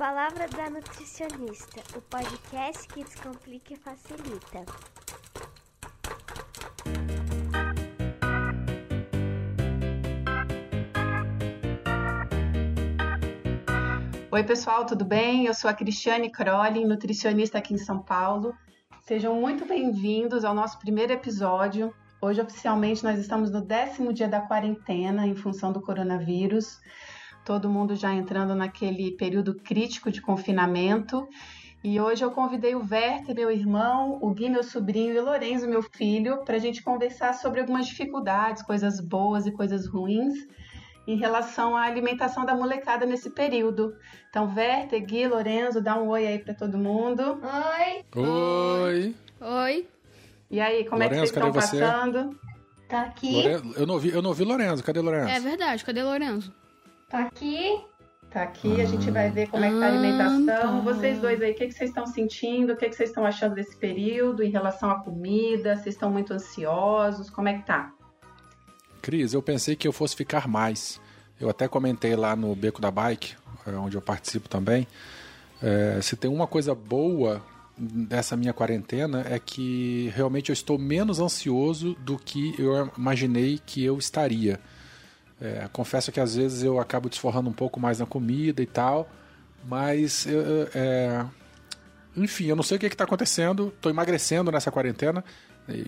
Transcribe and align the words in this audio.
Palavra 0.00 0.48
da 0.48 0.70
Nutricionista, 0.70 1.82
o 1.94 2.00
podcast 2.00 2.88
que 2.88 3.04
descomplica 3.04 3.74
e 3.74 3.76
facilita. 3.76 4.64
Oi, 14.30 14.42
pessoal, 14.44 14.86
tudo 14.86 15.04
bem? 15.04 15.44
Eu 15.44 15.52
sou 15.52 15.68
a 15.68 15.74
Cristiane 15.74 16.32
Crolin, 16.32 16.86
nutricionista 16.86 17.58
aqui 17.58 17.74
em 17.74 17.78
São 17.78 18.00
Paulo. 18.00 18.54
Sejam 19.02 19.34
muito 19.34 19.66
bem-vindos 19.66 20.46
ao 20.46 20.54
nosso 20.54 20.78
primeiro 20.78 21.12
episódio. 21.12 21.94
Hoje, 22.22 22.40
oficialmente, 22.40 23.04
nós 23.04 23.18
estamos 23.18 23.50
no 23.50 23.60
décimo 23.60 24.14
dia 24.14 24.28
da 24.28 24.40
quarentena 24.40 25.26
em 25.26 25.36
função 25.36 25.70
do 25.70 25.82
coronavírus. 25.82 26.80
Todo 27.44 27.70
mundo 27.70 27.94
já 27.94 28.12
entrando 28.12 28.54
naquele 28.54 29.12
período 29.12 29.54
crítico 29.54 30.10
de 30.10 30.20
confinamento. 30.20 31.28
E 31.82 31.98
hoje 31.98 32.22
eu 32.22 32.30
convidei 32.30 32.74
o 32.74 32.86
Werther, 32.88 33.34
meu 33.34 33.50
irmão, 33.50 34.18
o 34.20 34.30
Gui, 34.34 34.50
meu 34.50 34.62
sobrinho, 34.62 35.14
e 35.14 35.18
o 35.18 35.24
Lorenzo, 35.24 35.66
meu 35.66 35.82
filho, 35.82 36.44
para 36.44 36.56
a 36.56 36.58
gente 36.58 36.82
conversar 36.82 37.32
sobre 37.32 37.60
algumas 37.60 37.86
dificuldades, 37.86 38.62
coisas 38.62 39.00
boas 39.00 39.46
e 39.46 39.52
coisas 39.52 39.86
ruins 39.86 40.34
em 41.06 41.16
relação 41.16 41.74
à 41.74 41.82
alimentação 41.82 42.44
da 42.44 42.54
molecada 42.54 43.06
nesse 43.06 43.30
período. 43.30 43.96
Então, 44.28 44.52
Werther, 44.54 45.04
Gui, 45.04 45.26
Lorenzo, 45.26 45.80
dá 45.80 45.96
um 45.96 46.08
oi 46.08 46.26
aí 46.26 46.38
para 46.38 46.52
todo 46.52 46.76
mundo. 46.76 47.40
Oi. 47.42 48.04
Oi. 48.14 49.14
Oi. 49.40 49.88
E 50.50 50.60
aí, 50.60 50.84
como 50.84 51.02
Lorenzo, 51.02 51.04
é 51.04 51.26
que 51.26 51.32
vocês 51.32 51.46
estão 51.46 51.52
você? 51.52 51.80
passando? 51.80 52.38
Tá 52.88 53.02
aqui. 53.02 53.42
Eu 53.76 53.86
não 53.86 53.98
vi, 53.98 54.10
eu 54.10 54.20
não 54.20 54.34
vi 54.34 54.44
Lorenzo. 54.44 54.84
Cadê 54.84 55.00
Lorenzo? 55.00 55.30
É 55.30 55.40
verdade, 55.40 55.84
cadê 55.84 56.02
Lorenzo? 56.02 56.52
Tá 57.10 57.24
aqui. 57.24 57.84
Tá 58.30 58.44
aqui, 58.44 58.80
a 58.80 58.84
gente 58.84 59.10
vai 59.10 59.28
ver 59.28 59.48
como 59.48 59.64
é 59.64 59.70
que 59.70 59.80
tá 59.80 59.86
a 59.86 59.88
alimentação. 59.88 60.78
Ah, 60.78 60.84
tá. 60.84 60.92
Vocês 60.92 61.18
dois 61.18 61.42
aí, 61.42 61.50
o 61.50 61.54
que, 61.56 61.66
que 61.66 61.72
vocês 61.72 61.90
estão 61.90 62.06
sentindo? 62.06 62.72
O 62.72 62.76
que, 62.76 62.88
que 62.88 62.94
vocês 62.94 63.10
estão 63.10 63.26
achando 63.26 63.56
desse 63.56 63.76
período 63.76 64.44
em 64.44 64.50
relação 64.50 64.88
à 64.88 65.00
comida? 65.00 65.74
Vocês 65.74 65.96
estão 65.96 66.08
muito 66.08 66.32
ansiosos? 66.32 67.28
Como 67.28 67.48
é 67.48 67.54
que 67.54 67.66
tá? 67.66 67.92
Cris, 69.02 69.34
eu 69.34 69.42
pensei 69.42 69.74
que 69.74 69.88
eu 69.88 69.92
fosse 69.92 70.14
ficar 70.14 70.46
mais. 70.46 71.00
Eu 71.40 71.50
até 71.50 71.66
comentei 71.66 72.14
lá 72.14 72.36
no 72.36 72.54
Beco 72.54 72.80
da 72.80 72.92
Bike, 72.92 73.34
eh, 73.66 73.72
onde 73.72 73.96
eu 73.96 74.02
participo 74.02 74.48
também. 74.48 74.86
eh, 75.60 75.98
se 76.00 76.14
tem 76.14 76.30
uma 76.30 76.46
coisa 76.46 76.72
boa 76.72 77.42
dessa 77.76 78.36
minha 78.36 78.52
quarentena 78.52 79.24
é 79.28 79.38
que 79.38 80.12
realmente 80.14 80.50
eu 80.50 80.52
estou 80.52 80.78
menos 80.78 81.18
ansioso 81.18 81.94
do 82.00 82.16
que 82.16 82.54
eu 82.58 82.90
imaginei 82.96 83.58
que 83.64 83.82
eu 83.84 83.98
estaria. 83.98 84.60
É, 85.40 85.68
confesso 85.72 86.12
que 86.12 86.20
às 86.20 86.34
vezes 86.36 86.62
eu 86.62 86.78
acabo 86.78 87.08
desforrando 87.08 87.48
um 87.48 87.52
pouco 87.52 87.80
mais 87.80 87.98
na 87.98 88.06
comida 88.06 88.62
e 88.62 88.66
tal, 88.66 89.08
mas 89.64 90.26
eu- 90.26 90.68
é, 90.74 91.24
enfim, 92.16 92.46
eu 92.46 92.56
não 92.56 92.62
sei 92.62 92.76
o 92.76 92.80
que 92.80 92.86
está 92.86 93.04
acontecendo. 93.04 93.68
Estou 93.74 93.90
emagrecendo 93.90 94.50
nessa 94.52 94.70
quarentena. 94.70 95.24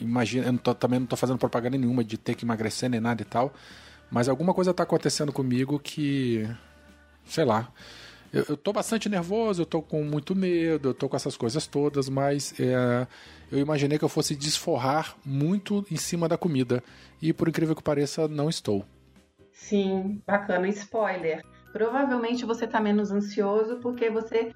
Imagina, 0.01 0.47
eu 0.47 0.53
não 0.53 0.59
tô- 0.59 0.75
também 0.75 0.99
não 1.01 1.05
estou 1.05 1.17
fazendo 1.19 1.39
propaganda 1.39 1.77
nenhuma 1.77 2.05
de 2.05 2.17
ter 2.17 2.35
que 2.35 2.45
emagrecer 2.45 2.89
nem 2.89 3.01
nada 3.01 3.21
e 3.21 3.25
tal, 3.25 3.53
mas 4.11 4.29
alguma 4.29 4.55
coisa 4.55 4.71
está 4.71 4.85
acontecendo 4.85 5.33
comigo 5.33 5.79
que, 5.79 6.49
sei 7.27 7.45
lá. 7.45 7.71
Eu, 8.33 8.57
tô 8.57 8.73
bastante 8.73 9.11
nervoso, 9.11 9.61
eu 9.63 9.67
tô 9.67 9.83
com 9.83 10.03
muito 10.03 10.35
medo, 10.35 10.89
eu 10.91 10.95
tô 10.95 11.07
com 11.07 11.17
essas 11.17 11.37
coisas 11.37 11.67
todas, 11.67 12.09
mas 12.09 12.55
é, 12.59 13.07
eu 13.51 13.59
imaginei 13.59 13.99
que 13.99 14.05
eu 14.05 14.09
fosse 14.09 14.35
desforrar 14.35 15.15
muito 15.23 15.85
em 15.91 15.97
cima 15.97 16.27
da 16.29 16.39
comida. 16.39 16.83
E 17.21 17.31
por 17.33 17.47
incrível 17.49 17.77
que 17.77 17.83
pareça, 17.83 18.27
não 18.29 18.49
estou. 18.49 18.87
Sim, 19.53 20.23
bacana. 20.27 20.69
Spoiler. 20.69 21.43
Provavelmente 21.73 22.45
você 22.45 22.67
tá 22.67 22.81
menos 22.81 23.11
ansioso 23.11 23.79
porque 23.81 24.11
você 24.11 24.53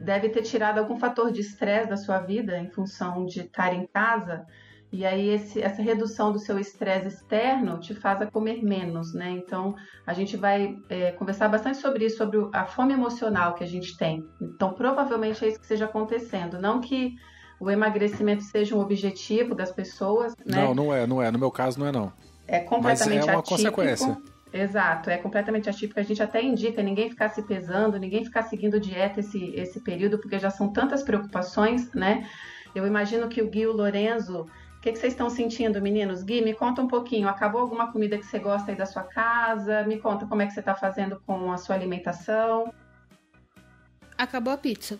deve 0.00 0.28
ter 0.28 0.42
tirado 0.42 0.78
algum 0.78 0.96
fator 0.98 1.30
de 1.30 1.40
estresse 1.40 1.88
da 1.88 1.96
sua 1.96 2.18
vida 2.20 2.56
em 2.58 2.70
função 2.70 3.26
de 3.26 3.40
estar 3.40 3.74
em 3.74 3.86
casa. 3.86 4.46
E 4.90 5.04
aí 5.04 5.28
esse- 5.28 5.60
essa 5.60 5.82
redução 5.82 6.32
do 6.32 6.38
seu 6.38 6.58
estresse 6.58 7.08
externo 7.08 7.78
te 7.78 7.94
faz 7.94 8.22
a 8.22 8.26
comer 8.26 8.62
menos, 8.64 9.12
né? 9.12 9.30
Então 9.30 9.74
a 10.06 10.14
gente 10.14 10.36
vai 10.36 10.74
é, 10.88 11.12
conversar 11.12 11.48
bastante 11.48 11.76
sobre 11.78 12.06
isso, 12.06 12.16
sobre 12.16 12.38
a 12.54 12.64
fome 12.64 12.94
emocional 12.94 13.54
que 13.54 13.62
a 13.62 13.66
gente 13.66 13.96
tem. 13.98 14.24
Então 14.40 14.72
provavelmente 14.72 15.44
é 15.44 15.48
isso 15.48 15.58
que 15.58 15.64
esteja 15.64 15.84
acontecendo. 15.84 16.58
Não 16.58 16.80
que 16.80 17.14
o 17.60 17.70
emagrecimento 17.70 18.42
seja 18.44 18.74
um 18.74 18.80
objetivo 18.80 19.54
das 19.54 19.70
pessoas, 19.70 20.34
né? 20.46 20.64
Não, 20.64 20.74
não 20.74 20.94
é, 20.94 21.06
não 21.06 21.20
é. 21.20 21.30
No 21.30 21.38
meu 21.38 21.50
caso, 21.50 21.78
não 21.78 21.86
é 21.86 21.92
não. 21.92 22.12
É 22.48 22.60
completamente 22.60 23.18
Mas 23.18 23.28
é 23.28 23.32
uma 23.32 23.40
atípico. 23.40 23.56
consequência. 23.56 24.18
Exato, 24.52 25.10
é 25.10 25.18
completamente 25.18 25.68
atípico. 25.68 26.00
A 26.00 26.02
gente 26.02 26.22
até 26.22 26.42
indica 26.42 26.82
ninguém 26.82 27.10
ficar 27.10 27.28
se 27.28 27.42
pesando, 27.42 27.98
ninguém 27.98 28.24
ficar 28.24 28.42
seguindo 28.42 28.80
dieta 28.80 29.20
esse, 29.20 29.52
esse 29.54 29.80
período, 29.80 30.18
porque 30.18 30.38
já 30.38 30.48
são 30.48 30.72
tantas 30.72 31.02
preocupações, 31.02 31.92
né? 31.92 32.26
Eu 32.74 32.86
imagino 32.86 33.28
que 33.28 33.42
o 33.42 33.50
Gui 33.50 33.60
e 33.60 33.66
o 33.66 33.72
Lorenzo. 33.72 34.46
O 34.78 34.80
que, 34.80 34.92
que 34.92 34.98
vocês 34.98 35.12
estão 35.12 35.28
sentindo, 35.28 35.82
meninos? 35.82 36.22
Gui, 36.22 36.40
me 36.40 36.54
conta 36.54 36.80
um 36.80 36.88
pouquinho. 36.88 37.28
Acabou 37.28 37.60
alguma 37.60 37.92
comida 37.92 38.16
que 38.16 38.24
você 38.24 38.38
gosta 38.38 38.70
aí 38.70 38.76
da 38.76 38.86
sua 38.86 39.02
casa? 39.02 39.82
Me 39.82 39.98
conta 39.98 40.24
como 40.26 40.40
é 40.40 40.46
que 40.46 40.52
você 40.52 40.60
está 40.60 40.74
fazendo 40.74 41.20
com 41.26 41.52
a 41.52 41.58
sua 41.58 41.74
alimentação. 41.74 42.72
Acabou 44.16 44.52
a 44.52 44.56
pizza. 44.56 44.98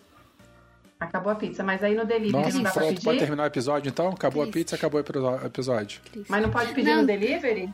Acabou 0.99 1.31
a 1.31 1.35
pizza, 1.35 1.63
mas 1.63 1.81
aí 1.81 1.95
no 1.95 2.05
delivery 2.05 2.31
Nossa, 2.43 2.55
não 2.57 2.63
dá 2.63 2.71
pra 2.71 2.81
pedir? 2.87 3.03
pode 3.05 3.19
terminar 3.19 3.43
o 3.43 3.45
episódio 3.45 3.89
então? 3.89 4.09
Acabou 4.09 4.43
a 4.43 4.47
pizza, 4.47 4.75
acabou 4.75 5.01
o 5.01 5.45
episódio. 5.45 6.01
Cris. 6.11 6.25
Mas 6.27 6.41
não 6.41 6.51
pode 6.51 6.73
pedir 6.73 6.89
Não. 6.93 7.01
no 7.01 7.07
delivery? 7.07 7.73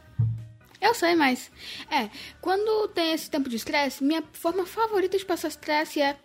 Eu 0.80 0.94
sei, 0.94 1.16
mas. 1.16 1.52
É, 1.90 2.08
quando 2.40 2.88
tem 2.90 3.13
esse 3.13 3.30
tempo 3.30 3.50
de 3.50 3.56
estresse, 3.56 4.03
minha 4.03 4.24
forma 4.34 4.63
favorita 4.63 5.18
de 5.18 5.25
passar 5.25 5.47
estresse 5.47 6.00
é 6.02 6.16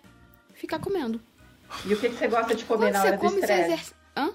ficar 0.53 0.78
comendo. 0.78 1.19
E 1.87 1.94
o 1.94 1.99
que, 1.99 2.11
que 2.11 2.16
você 2.16 2.28
gosta 2.28 2.55
de 2.55 2.65
comer 2.66 2.87
Quando 2.88 2.93
na 2.93 3.03
hora 3.03 3.17
do 3.17 3.27
estresse? 3.27 3.53
exerce. 3.62 3.94
Hã? 4.15 4.31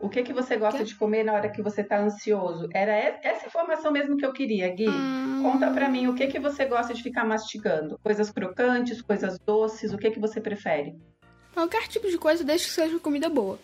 O 0.00 0.08
que, 0.08 0.22
que 0.24 0.32
você 0.32 0.56
gosta 0.56 0.78
Quê? 0.78 0.84
de 0.84 0.94
comer 0.96 1.22
na 1.22 1.32
hora 1.34 1.48
que 1.48 1.62
você 1.62 1.82
está 1.82 1.98
ansioso? 2.00 2.68
Era 2.74 2.92
essa 3.22 3.46
informação 3.46 3.92
mesmo 3.92 4.16
que 4.16 4.26
eu 4.26 4.32
queria, 4.32 4.68
Gui. 4.74 4.88
Hum. 4.88 5.40
Conta 5.44 5.70
pra 5.70 5.88
mim 5.88 6.08
o 6.08 6.14
que, 6.14 6.26
que 6.26 6.40
você 6.40 6.64
gosta 6.64 6.92
de 6.92 7.02
ficar 7.02 7.24
mastigando. 7.24 8.00
Coisas 8.02 8.30
crocantes, 8.32 9.00
coisas 9.00 9.38
doces, 9.38 9.92
o 9.92 9.98
que, 9.98 10.10
que 10.10 10.18
você 10.18 10.40
prefere? 10.40 10.96
Qualquer 11.54 11.86
tipo 11.88 12.08
de 12.10 12.18
coisa, 12.18 12.42
desde 12.44 12.66
que 12.66 12.72
seja 12.74 12.98
comida 12.98 13.28
boa. 13.28 13.58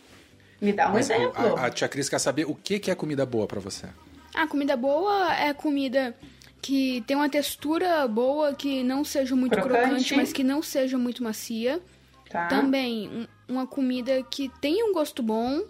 Me 0.61 0.73
dá 0.73 0.89
um 0.89 0.93
Mas 0.95 1.11
exemplo. 1.11 1.33
a, 1.59 1.67
a 1.67 1.71
tia 1.71 1.89
Cris 1.89 2.09
quer 2.09 2.19
saber 2.19 2.45
o 2.47 2.55
que, 2.55 2.79
que 2.79 2.91
é 2.91 2.95
comida 2.95 3.27
boa 3.27 3.47
pra 3.47 3.61
você. 3.61 3.87
Ah, 4.35 4.47
comida 4.47 4.77
boa 4.77 5.35
é 5.35 5.53
comida 5.53 6.15
que 6.63 7.03
tem 7.07 7.17
uma 7.17 7.29
textura 7.29 8.07
boa, 8.07 8.55
que 8.55 8.83
não 8.85 9.03
seja 9.05 9.35
muito 9.35 9.53
Crocante. 9.53 9.79
crocante, 9.83 10.17
mas 10.17 10.33
que 10.33 10.45
não 10.45 10.63
seja 10.63 10.97
muito 10.99 11.23
macia. 11.23 11.81
Tá? 12.29 12.47
Também 12.47 13.09
um- 13.09 13.27
uma 13.55 13.67
comida 13.67 14.23
que 14.31 14.49
tenha 14.61 14.85
um 14.87 14.93
gosto 14.93 15.23
bom 15.23 15.63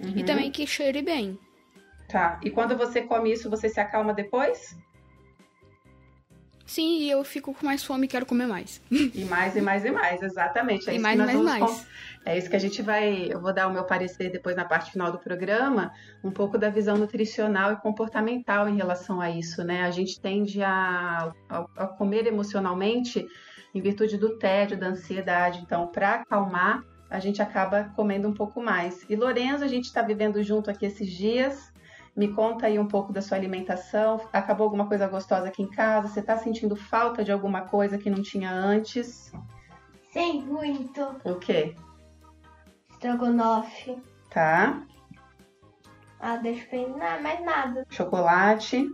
Uhum. 0.00 0.12
e 0.16 0.24
também 0.24 0.50
que 0.50 0.66
cheire 0.66 1.00
bem. 1.02 1.38
Tá. 2.08 2.40
E 2.42 2.50
quando 2.50 2.76
você 2.76 3.02
come 3.02 3.32
isso, 3.32 3.48
você 3.48 3.68
se 3.68 3.78
acalma 3.78 4.12
depois? 4.12 4.74
Sim, 6.72 7.00
e 7.00 7.10
eu 7.10 7.22
fico 7.22 7.52
com 7.52 7.66
mais 7.66 7.84
fome 7.84 8.06
e 8.06 8.08
quero 8.08 8.24
comer 8.24 8.46
mais. 8.46 8.80
E 8.90 9.24
mais, 9.26 9.54
e 9.56 9.60
mais, 9.60 9.84
e 9.84 9.90
mais, 9.90 10.22
exatamente. 10.22 10.88
É 10.88 10.94
E 10.94 10.98
mais, 10.98 11.18
mais, 11.18 11.38
mais. 11.38 11.64
con- 11.64 11.84
É 12.24 12.38
isso 12.38 12.48
que 12.48 12.56
a 12.56 12.58
gente 12.58 12.80
vai. 12.80 13.26
Eu 13.30 13.40
vou 13.42 13.52
dar 13.52 13.66
o 13.68 13.72
meu 13.72 13.84
parecer 13.84 14.30
depois 14.30 14.56
na 14.56 14.64
parte 14.64 14.90
final 14.90 15.12
do 15.12 15.18
programa, 15.18 15.92
um 16.24 16.30
pouco 16.30 16.56
da 16.56 16.70
visão 16.70 16.96
nutricional 16.96 17.72
e 17.72 17.76
comportamental 17.76 18.68
em 18.70 18.76
relação 18.76 19.20
a 19.20 19.28
isso, 19.28 19.62
né? 19.62 19.82
A 19.82 19.90
gente 19.90 20.18
tende 20.20 20.62
a, 20.62 21.30
a, 21.50 21.58
a 21.76 21.86
comer 21.88 22.26
emocionalmente 22.26 23.26
em 23.74 23.80
virtude 23.82 24.16
do 24.16 24.38
tédio, 24.38 24.78
da 24.78 24.86
ansiedade. 24.86 25.60
Então, 25.62 25.86
para 25.88 26.14
acalmar, 26.14 26.82
a 27.10 27.18
gente 27.18 27.42
acaba 27.42 27.84
comendo 27.96 28.28
um 28.28 28.32
pouco 28.34 28.62
mais. 28.62 29.04
E 29.10 29.16
Lorenzo, 29.16 29.62
a 29.64 29.68
gente 29.68 29.84
está 29.86 30.00
vivendo 30.00 30.42
junto 30.42 30.70
aqui 30.70 30.86
esses 30.86 31.10
dias. 31.10 31.71
Me 32.14 32.28
conta 32.28 32.66
aí 32.66 32.78
um 32.78 32.86
pouco 32.86 33.12
da 33.12 33.22
sua 33.22 33.38
alimentação. 33.38 34.20
Acabou 34.32 34.64
alguma 34.64 34.86
coisa 34.86 35.06
gostosa 35.08 35.48
aqui 35.48 35.62
em 35.62 35.70
casa? 35.70 36.08
Você 36.08 36.20
está 36.20 36.36
sentindo 36.36 36.76
falta 36.76 37.24
de 37.24 37.32
alguma 37.32 37.62
coisa 37.62 37.96
que 37.96 38.10
não 38.10 38.22
tinha 38.22 38.50
antes? 38.52 39.32
Sim, 40.12 40.42
muito. 40.42 41.00
O 41.24 41.36
quê? 41.36 41.74
Estrogonofe. 42.90 43.96
Tá. 44.30 44.82
Ah, 46.20 46.36
deixa 46.36 46.64
eu 46.76 46.86
pensar. 46.86 47.22
Mais 47.22 47.42
nada. 47.44 47.86
Chocolate. 47.90 48.86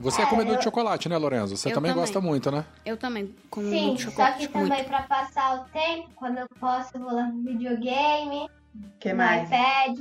Você 0.00 0.22
é 0.22 0.26
comedor 0.26 0.56
de 0.56 0.64
chocolate, 0.64 1.08
né, 1.08 1.16
Lorenzo? 1.16 1.56
Você 1.56 1.68
Eu 1.68 1.74
também, 1.74 1.90
também. 1.92 2.02
gosta 2.06 2.20
muito, 2.20 2.50
né? 2.50 2.64
Eu 2.84 2.96
também 2.96 3.34
como 3.50 3.68
Sim, 3.68 3.86
muito 3.88 4.02
só 4.02 4.08
chocolate. 4.10 4.38
que 4.38 4.46
tipo, 4.46 4.58
muito. 4.58 4.70
também 4.70 4.84
pra 4.86 5.02
passar 5.02 5.60
o 5.60 5.64
tempo, 5.66 6.08
quando 6.16 6.38
eu 6.38 6.46
posso, 6.58 6.90
eu 6.96 7.02
vou 7.02 7.12
lá 7.12 7.24
no 7.28 7.42
videogame, 7.44 8.48
O 8.74 8.98
que 8.98 9.12
no 9.12 9.18
mais? 9.18 9.46
iPad. 9.48 9.98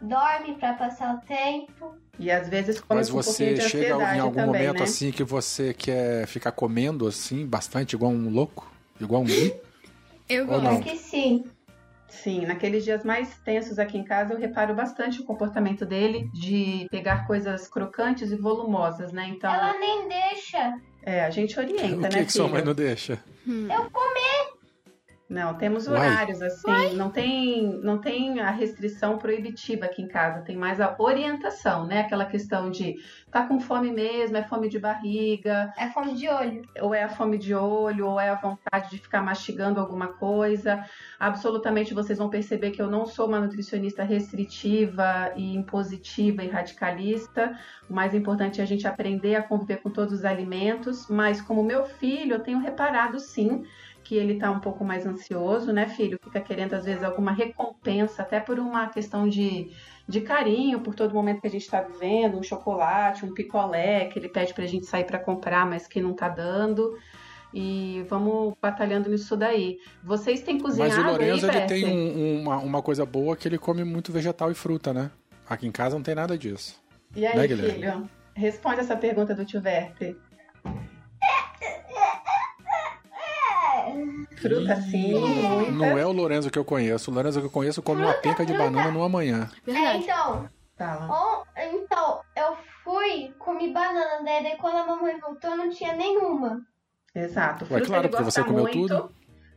Dorme 0.00 0.54
pra 0.54 0.74
passar 0.74 1.14
o 1.16 1.18
tempo. 1.26 1.96
E 2.18 2.30
às 2.30 2.48
vezes 2.48 2.80
come 2.80 2.98
Mas 2.98 3.10
um 3.10 3.14
você 3.14 3.54
de 3.54 3.60
chega 3.62 4.16
em 4.16 4.20
algum 4.20 4.34
também, 4.36 4.46
momento 4.46 4.78
né? 4.78 4.84
assim 4.84 5.10
que 5.12 5.22
você 5.22 5.72
quer 5.72 6.26
ficar 6.26 6.52
comendo 6.52 7.06
assim, 7.06 7.46
bastante, 7.46 7.94
igual 7.94 8.10
um 8.10 8.28
louco? 8.28 8.70
Igual 9.00 9.22
um 9.22 9.24
Gui? 9.24 9.54
Eu 10.28 10.46
gosto. 10.46 10.82
que 10.82 10.96
sim. 10.96 11.44
Sim, 12.08 12.46
naqueles 12.46 12.84
dias 12.84 13.04
mais 13.04 13.36
tensos 13.44 13.78
aqui 13.78 13.98
em 13.98 14.04
casa, 14.04 14.32
eu 14.32 14.38
reparo 14.38 14.74
bastante 14.74 15.20
o 15.20 15.24
comportamento 15.24 15.84
dele 15.84 16.30
de 16.32 16.86
pegar 16.90 17.26
coisas 17.26 17.68
crocantes 17.68 18.32
e 18.32 18.36
volumosas, 18.36 19.12
né? 19.12 19.28
Então, 19.28 19.52
Ela 19.52 19.78
nem 19.78 20.08
deixa. 20.08 20.78
É, 21.02 21.24
a 21.24 21.30
gente 21.30 21.58
orienta, 21.58 21.84
o 21.96 22.00
né, 22.00 22.08
que, 22.08 22.24
que 22.24 22.32
sua 22.32 22.48
mãe 22.48 22.64
não 22.64 22.74
deixa? 22.74 23.22
Eu 23.46 23.90
comer. 23.90 24.37
Não, 25.28 25.54
temos 25.58 25.86
Uai. 25.86 25.98
horários, 26.08 26.40
assim, 26.40 26.94
não 26.94 27.10
tem, 27.10 27.78
não 27.82 27.98
tem 27.98 28.40
a 28.40 28.50
restrição 28.50 29.18
proibitiva 29.18 29.84
aqui 29.84 30.00
em 30.00 30.08
casa, 30.08 30.40
tem 30.40 30.56
mais 30.56 30.80
a 30.80 30.96
orientação, 30.98 31.86
né? 31.86 32.00
Aquela 32.00 32.24
questão 32.24 32.70
de 32.70 32.96
tá 33.30 33.46
com 33.46 33.60
fome 33.60 33.92
mesmo, 33.92 34.38
é 34.38 34.42
fome 34.42 34.70
de 34.70 34.78
barriga, 34.78 35.70
É 35.76 35.88
fome 35.90 36.14
de 36.14 36.26
olho. 36.28 36.62
ou 36.80 36.94
é 36.94 37.02
a 37.02 37.10
fome 37.10 37.36
de 37.36 37.54
olho, 37.54 38.06
ou 38.06 38.18
é 38.18 38.30
a 38.30 38.36
vontade 38.36 38.90
de 38.90 38.96
ficar 38.96 39.20
mastigando 39.22 39.78
alguma 39.78 40.08
coisa. 40.14 40.82
Absolutamente 41.20 41.92
vocês 41.92 42.16
vão 42.18 42.30
perceber 42.30 42.70
que 42.70 42.80
eu 42.80 42.90
não 42.90 43.04
sou 43.04 43.28
uma 43.28 43.38
nutricionista 43.38 44.02
restritiva 44.04 45.30
e 45.36 45.54
impositiva 45.54 46.42
e 46.42 46.48
radicalista. 46.48 47.54
O 47.88 47.92
mais 47.92 48.14
importante 48.14 48.60
é 48.60 48.64
a 48.64 48.66
gente 48.66 48.86
aprender 48.88 49.34
a 49.34 49.42
conviver 49.42 49.82
com 49.82 49.90
todos 49.90 50.14
os 50.14 50.24
alimentos, 50.24 51.06
mas 51.06 51.42
como 51.42 51.62
meu 51.62 51.84
filho, 51.84 52.36
eu 52.36 52.40
tenho 52.40 52.60
reparado 52.60 53.20
sim 53.20 53.62
que 54.08 54.16
ele 54.16 54.38
tá 54.38 54.50
um 54.50 54.58
pouco 54.58 54.82
mais 54.82 55.04
ansioso, 55.04 55.70
né, 55.70 55.86
filho? 55.86 56.18
Fica 56.24 56.40
querendo 56.40 56.72
às 56.72 56.86
vezes 56.86 57.02
alguma 57.04 57.30
recompensa, 57.30 58.22
até 58.22 58.40
por 58.40 58.58
uma 58.58 58.88
questão 58.88 59.28
de 59.28 59.70
de 60.08 60.22
carinho 60.22 60.80
por 60.80 60.94
todo 60.94 61.12
momento 61.12 61.42
que 61.42 61.46
a 61.46 61.50
gente 61.50 61.64
está 61.64 61.82
vivendo, 61.82 62.38
um 62.38 62.42
chocolate, 62.42 63.26
um 63.26 63.34
picolé 63.34 64.06
que 64.06 64.18
ele 64.18 64.30
pede 64.30 64.54
para 64.54 64.64
a 64.64 64.66
gente 64.66 64.86
sair 64.86 65.04
para 65.04 65.18
comprar, 65.18 65.66
mas 65.66 65.86
que 65.86 66.00
não 66.00 66.14
tá 66.14 66.30
dando. 66.30 66.96
E 67.52 68.02
vamos 68.08 68.54
batalhando 68.60 69.10
nisso 69.10 69.36
daí. 69.36 69.76
Vocês 70.02 70.40
têm 70.40 70.58
cozinhado 70.58 70.94
Mas 70.94 71.04
o 71.06 71.10
Lorenzo 71.10 71.50
aí, 71.50 71.56
ele 71.58 71.66
tem 71.66 71.84
um- 71.86 72.40
uma, 72.40 72.56
uma 72.56 72.82
coisa 72.82 73.04
boa 73.04 73.36
que 73.36 73.46
ele 73.46 73.58
come 73.58 73.84
muito 73.84 74.10
vegetal 74.10 74.50
e 74.50 74.54
fruta, 74.54 74.94
né? 74.94 75.10
Aqui 75.46 75.66
em 75.66 75.72
casa 75.72 75.96
não 75.96 76.02
tem 76.02 76.14
nada 76.14 76.38
disso. 76.38 76.80
E 77.14 77.26
aí, 77.26 77.36
né, 77.36 77.48
filho? 77.48 78.08
Responde 78.34 78.80
essa 78.80 78.96
pergunta 78.96 79.34
do 79.34 79.44
tio 79.44 79.60
Verte. 79.60 80.16
Fruta 84.36 84.76
sim, 84.82 85.14
muita. 85.18 85.70
Não 85.72 85.98
é 85.98 86.06
o 86.06 86.12
Lorenzo 86.12 86.50
que 86.50 86.58
eu 86.58 86.64
conheço. 86.64 87.10
O 87.10 87.14
Lorenzo 87.14 87.40
que 87.40 87.46
eu 87.46 87.50
conheço 87.50 87.82
come 87.82 88.02
uma 88.02 88.14
penca 88.14 88.46
de 88.46 88.52
banana 88.56 88.90
numa 88.90 89.08
manhã. 89.08 89.48
É, 89.66 89.96
então, 89.96 90.48
Fala. 90.76 91.08
on- 91.10 91.44
então, 91.56 92.20
eu 92.36 92.56
fui, 92.84 93.34
comi 93.38 93.72
banana? 93.72 94.22
Daí 94.24 94.56
quando 94.58 94.76
a 94.76 94.86
mamãe 94.86 95.18
voltou, 95.18 95.56
não 95.56 95.70
tinha 95.70 95.94
nenhuma. 95.94 96.60
Exato. 97.14 97.64
Ué, 97.64 97.68
Fruta 97.78 97.86
claro, 97.86 98.08
porque 98.08 98.22
você 98.24 98.44
comeu 98.44 98.62
muito. 98.62 98.78
tudo. 98.88 99.14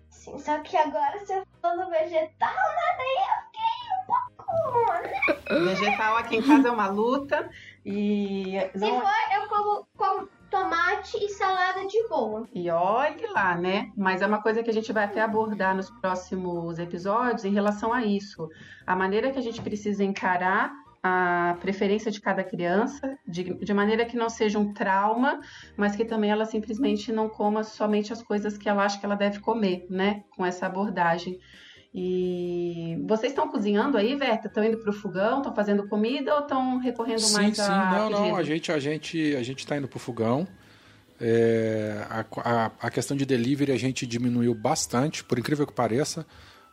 Sim, 0.09 0.37
só 0.39 0.59
que 0.59 0.75
agora 0.75 1.19
você 1.19 1.41
falou 1.61 1.85
do 1.85 1.91
vegetal, 1.91 2.49
né? 2.49 2.97
Daí 2.97 3.17
eu 3.17 3.37
fiquei 3.45 3.71
um 3.99 4.05
pouco. 4.35 4.93
né? 4.93 5.73
Vegetal 5.75 6.17
aqui 6.17 6.37
em 6.37 6.41
casa 6.41 6.67
é 6.67 6.71
uma 6.71 6.87
luta. 6.87 7.49
E 7.85 8.59
Se 8.73 8.77
não 8.79 8.99
for, 9.01 9.09
eu 9.33 9.47
como, 9.47 9.87
como 9.97 10.29
tomate 10.51 11.17
e 11.17 11.29
salada 11.29 11.87
de 11.87 12.07
boa. 12.09 12.45
E 12.53 12.69
olhe 12.69 13.25
lá, 13.27 13.55
né? 13.57 13.89
Mas 13.95 14.21
é 14.21 14.27
uma 14.27 14.41
coisa 14.41 14.61
que 14.61 14.69
a 14.69 14.73
gente 14.73 14.91
vai 14.91 15.05
até 15.05 15.21
abordar 15.21 15.73
nos 15.75 15.89
próximos 15.89 16.77
episódios 16.77 17.45
em 17.45 17.53
relação 17.53 17.93
a 17.93 18.05
isso. 18.05 18.49
A 18.85 18.95
maneira 18.95 19.31
que 19.31 19.39
a 19.39 19.41
gente 19.41 19.61
precisa 19.61 20.03
encarar 20.03 20.73
a 21.01 21.57
preferência 21.59 22.11
de 22.11 22.21
cada 22.21 22.43
criança, 22.43 23.17
de, 23.25 23.55
de 23.55 23.73
maneira 23.73 24.05
que 24.05 24.15
não 24.15 24.29
seja 24.29 24.59
um 24.59 24.71
trauma, 24.71 25.39
mas 25.75 25.95
que 25.95 26.05
também 26.05 26.29
ela 26.29 26.45
simplesmente 26.45 27.11
não 27.11 27.27
coma 27.27 27.63
somente 27.63 28.13
as 28.13 28.21
coisas 28.21 28.57
que 28.57 28.69
ela 28.69 28.83
acha 28.83 28.99
que 28.99 29.05
ela 29.05 29.15
deve 29.15 29.39
comer, 29.39 29.87
né? 29.89 30.23
Com 30.35 30.45
essa 30.45 30.67
abordagem. 30.67 31.39
E 31.93 32.97
vocês 33.05 33.33
estão 33.33 33.49
cozinhando 33.49 33.97
aí, 33.97 34.15
Verta? 34.15 34.47
Estão 34.47 34.63
indo 34.63 34.77
para 34.77 34.89
o 34.89 34.93
fogão? 34.93 35.39
Estão 35.39 35.53
fazendo 35.53 35.87
comida 35.87 36.33
ou 36.33 36.41
estão 36.41 36.77
recorrendo 36.77 37.19
Sim, 37.19 37.33
mais 37.33 37.57
sim, 37.57 37.63
a 37.63 37.91
não, 37.91 38.09
não. 38.09 38.19
pedido? 38.19 38.35
A 38.37 38.43
gente, 38.43 38.71
a 38.71 38.79
gente, 38.79 39.35
a 39.35 39.43
gente 39.43 39.67
tá 39.67 39.77
indo 39.77 39.87
pro 39.87 39.99
fogão. 39.99 40.47
É, 41.19 42.05
a, 42.09 42.25
a, 42.37 42.71
a 42.81 42.89
questão 42.89 43.15
de 43.15 43.25
delivery 43.25 43.71
a 43.71 43.77
gente 43.77 44.07
diminuiu 44.07 44.55
bastante, 44.55 45.23
por 45.23 45.37
incrível 45.37 45.67
que 45.67 45.73
pareça, 45.73 46.25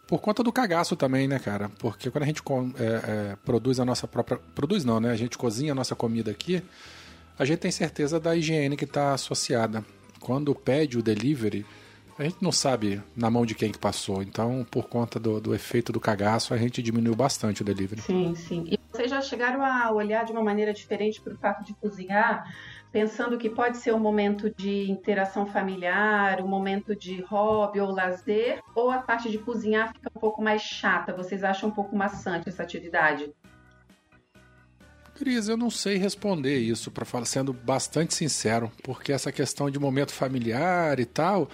por 0.07 0.21
conta 0.21 0.43
do 0.43 0.51
cagaço 0.53 0.97
também, 0.97 1.29
né, 1.29 1.39
cara? 1.39 1.69
Porque 1.79 2.11
quando 2.11 2.23
a 2.23 2.27
gente 2.27 2.41
é, 2.79 2.85
é, 3.33 3.37
produz 3.45 3.79
a 3.79 3.85
nossa 3.85 4.07
própria. 4.09 4.39
Produz 4.55 4.85
não, 4.85 5.01
né? 5.01 5.11
A 5.11 5.17
gente 5.17 5.37
cozinha 5.37 5.73
a 5.73 5.75
nossa 5.75 5.95
comida 5.95 6.31
aqui, 6.31 6.63
a 7.39 7.45
gente 7.45 7.59
tem 7.59 7.71
certeza 7.71 8.19
da 8.19 8.35
higiene 8.35 8.77
que 8.77 8.85
está 8.85 9.13
associada. 9.13 9.85
Quando 10.21 10.55
pede 10.55 10.97
o 10.97 11.03
delivery, 11.03 11.67
a 12.19 12.25
gente 12.25 12.43
não 12.43 12.51
sabe 12.51 13.01
na 13.17 13.31
mão 13.31 13.47
de 13.47 13.55
quem 13.55 13.71
que 13.71 13.79
passou. 13.79 14.23
Então, 14.23 14.67
por 14.69 14.89
conta 14.89 15.21
do, 15.21 15.41
do 15.41 15.55
efeito 15.55 15.93
do 15.93 16.01
cagaço, 16.01 16.53
a 16.53 16.59
gente 16.59 16.83
diminuiu 16.83 17.15
bastante 17.15 17.63
o 17.63 17.65
delivery. 17.65 18.01
Sim, 18.01 18.35
sim. 18.35 18.65
E 18.67 18.79
vocês 18.91 19.09
já 19.09 19.21
chegaram 19.21 19.65
a 19.65 19.93
olhar 19.93 20.25
de 20.25 20.33
uma 20.33 20.43
maneira 20.43 20.75
diferente 20.75 21.21
para 21.21 21.33
o 21.33 21.37
fato 21.37 21.65
de 21.65 21.73
cozinhar, 21.75 22.45
pensando 22.91 23.39
que 23.39 23.49
pode 23.49 23.77
ser 23.77 23.95
um 23.95 24.01
momento 24.01 24.51
de 24.51 24.91
interação 24.91 25.47
familiar, 25.47 26.41
um 26.41 26.49
momento 26.49 26.97
de 26.97 27.21
hobby 27.23 27.81
ou 27.81 27.93
lazer, 27.93 28.61
ou 28.75 28.91
a 28.91 28.99
parte 28.99 29.31
de 29.31 29.39
cozinhar 29.39 29.93
fica 29.93 30.11
um 30.15 30.21
pouco 30.21 30.43
mais 30.43 30.63
chata? 30.63 31.15
Vocês 31.15 31.45
acham 31.45 31.69
um 31.69 31.73
pouco 31.73 31.95
maçante 31.95 32.49
essa 32.49 32.65
atividade? 32.65 33.33
Cris, 35.15 35.49
eu 35.49 35.57
não 35.57 35.69
sei 35.69 35.97
responder 35.97 36.59
isso, 36.59 36.93
para 36.93 37.05
falar 37.05 37.25
sendo 37.25 37.53
bastante 37.53 38.15
sincero, 38.15 38.71
porque 38.85 39.13
essa 39.13 39.33
questão 39.33 39.69
de 39.69 39.79
momento 39.79 40.13
familiar 40.13 41.01
e 41.01 41.05
tal, 41.05 41.49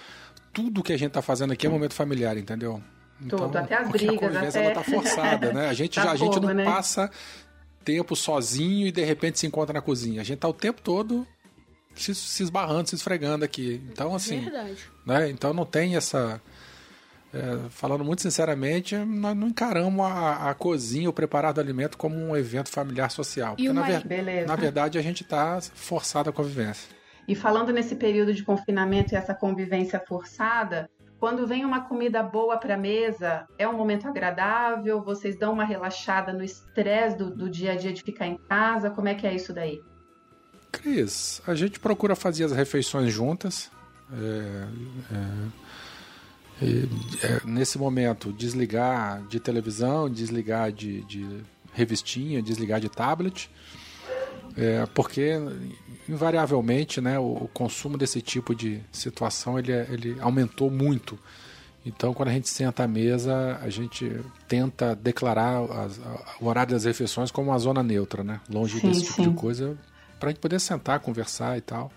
tudo 0.54 0.82
que 0.82 0.92
a 0.92 0.96
gente 0.96 1.10
tá 1.12 1.20
fazendo 1.20 1.52
aqui 1.52 1.66
é 1.66 1.70
momento 1.70 1.92
familiar, 1.94 2.36
entendeu? 2.38 2.80
Tudo, 3.28 3.56
até 3.58 3.76
as 3.76 3.88
porque 3.88 4.06
brigas, 4.06 4.16
a 4.24 4.26
convivência 4.28 4.60
até- 4.60 4.70
ela 4.72 4.74
tá 4.74 4.84
forçada, 4.90 5.52
né? 5.52 5.68
A 5.68 5.72
gente, 5.74 5.94
Tá 5.96 6.04
já, 6.04 6.12
a 6.12 6.16
gente 6.16 6.34
fogo, 6.34 6.46
não 6.46 6.54
né? 6.54 6.64
passa 6.64 7.10
tempo 7.84 8.16
sozinho 8.16 8.86
e 8.86 8.92
de 8.92 9.04
repente 9.04 9.38
se 9.38 9.46
encontra 9.46 9.72
na 9.74 9.80
cozinha. 9.82 10.20
A 10.20 10.24
gente 10.24 10.38
tá 10.38 10.48
o 10.48 10.52
tempo 10.54 10.80
todo 10.80 11.26
se, 11.94 12.14
se 12.14 12.42
esbarrando, 12.42 12.88
se 12.88 12.94
esfregando 12.96 13.44
aqui. 13.44 13.80
Então, 13.92 14.14
assim, 14.14 14.40
Verdade. 14.40 14.76
né? 15.06 15.28
Então 15.30 15.52
não 15.52 15.64
tem 15.66 15.96
essa. 15.96 16.40
é, 17.32 17.68
falando 17.70 18.04
muito 18.04 18.22
sinceramente, 18.22 18.96
nós 18.96 19.36
não 19.36 19.48
encaramos 19.48 20.04
a, 20.04 20.50
a 20.50 20.54
cozinha, 20.54 21.08
o 21.08 21.12
preparar 21.12 21.52
do 21.52 21.60
alimento 21.60 21.96
como 21.98 22.16
um 22.16 22.36
evento 22.36 22.68
familiar 22.70 23.10
social. 23.10 23.54
E 23.58 23.64
Porque, 23.66 23.72
na, 23.72 23.80
uma- 23.82 23.86
ver- 23.86 24.06
Beleza. 24.06 24.46
na 24.46 24.56
verdade, 24.56 24.98
a 24.98 25.02
gente 25.02 25.22
está 25.22 25.60
forçado 25.74 26.30
à 26.30 26.32
convivência. 26.32 26.88
E 27.26 27.34
falando 27.34 27.72
nesse 27.72 27.96
período 27.96 28.34
de 28.34 28.42
confinamento 28.42 29.14
e 29.14 29.16
essa 29.16 29.34
convivência 29.34 29.98
forçada, 30.00 30.90
quando 31.18 31.46
vem 31.46 31.64
uma 31.64 31.80
comida 31.82 32.22
boa 32.22 32.58
para 32.58 32.74
a 32.74 32.78
mesa, 32.78 33.46
é 33.58 33.66
um 33.66 33.76
momento 33.76 34.06
agradável? 34.06 35.02
Vocês 35.02 35.38
dão 35.38 35.54
uma 35.54 35.64
relaxada 35.64 36.32
no 36.32 36.44
estresse 36.44 37.16
do, 37.16 37.30
do 37.34 37.48
dia 37.48 37.72
a 37.72 37.76
dia 37.76 37.92
de 37.92 38.02
ficar 38.02 38.26
em 38.26 38.36
casa? 38.36 38.90
Como 38.90 39.08
é 39.08 39.14
que 39.14 39.26
é 39.26 39.34
isso 39.34 39.52
daí? 39.52 39.80
Cris, 40.70 41.40
a 41.46 41.54
gente 41.54 41.80
procura 41.80 42.14
fazer 42.14 42.44
as 42.44 42.52
refeições 42.52 43.12
juntas. 43.12 43.70
é, 44.12 44.66
é, 45.14 45.64
é, 47.22 47.40
nesse 47.44 47.78
momento, 47.78 48.32
desligar 48.32 49.22
de 49.26 49.40
televisão, 49.40 50.10
desligar 50.10 50.70
de, 50.70 51.02
de 51.04 51.42
revistinha, 51.72 52.42
desligar 52.42 52.80
de 52.80 52.88
tablet. 52.88 53.50
É, 54.56 54.86
porque 54.94 55.32
invariavelmente 56.08 57.00
né, 57.00 57.18
o, 57.18 57.24
o 57.44 57.48
consumo 57.52 57.96
desse 57.98 58.20
tipo 58.20 58.54
de 58.54 58.80
situação 58.92 59.58
ele, 59.58 59.72
é- 59.72 59.86
ele 59.90 60.16
aumentou 60.20 60.70
muito. 60.70 61.18
Então, 61.86 62.14
quando 62.14 62.28
a 62.30 62.32
gente 62.32 62.48
senta 62.48 62.84
à 62.84 62.88
mesa, 62.88 63.58
a 63.62 63.68
gente 63.68 64.10
tenta 64.48 64.94
declarar 64.96 65.60
as- 65.62 66.00
a- 66.00 66.36
o 66.40 66.46
horário 66.46 66.72
das 66.72 66.84
refeições 66.84 67.30
como 67.30 67.50
uma 67.50 67.58
zona 67.58 67.82
neutra, 67.82 68.22
né? 68.24 68.40
Longe 68.50 68.80
Sim, 68.80 68.88
desse 68.88 69.02
tipo 69.02 69.22
sim. 69.22 69.30
de 69.30 69.36
coisa, 69.36 69.76
para 70.18 70.28
a 70.28 70.32
gente 70.32 70.40
poder 70.40 70.60
sentar, 70.60 71.00
conversar 71.00 71.58
e 71.58 71.60
tal. 71.60 71.90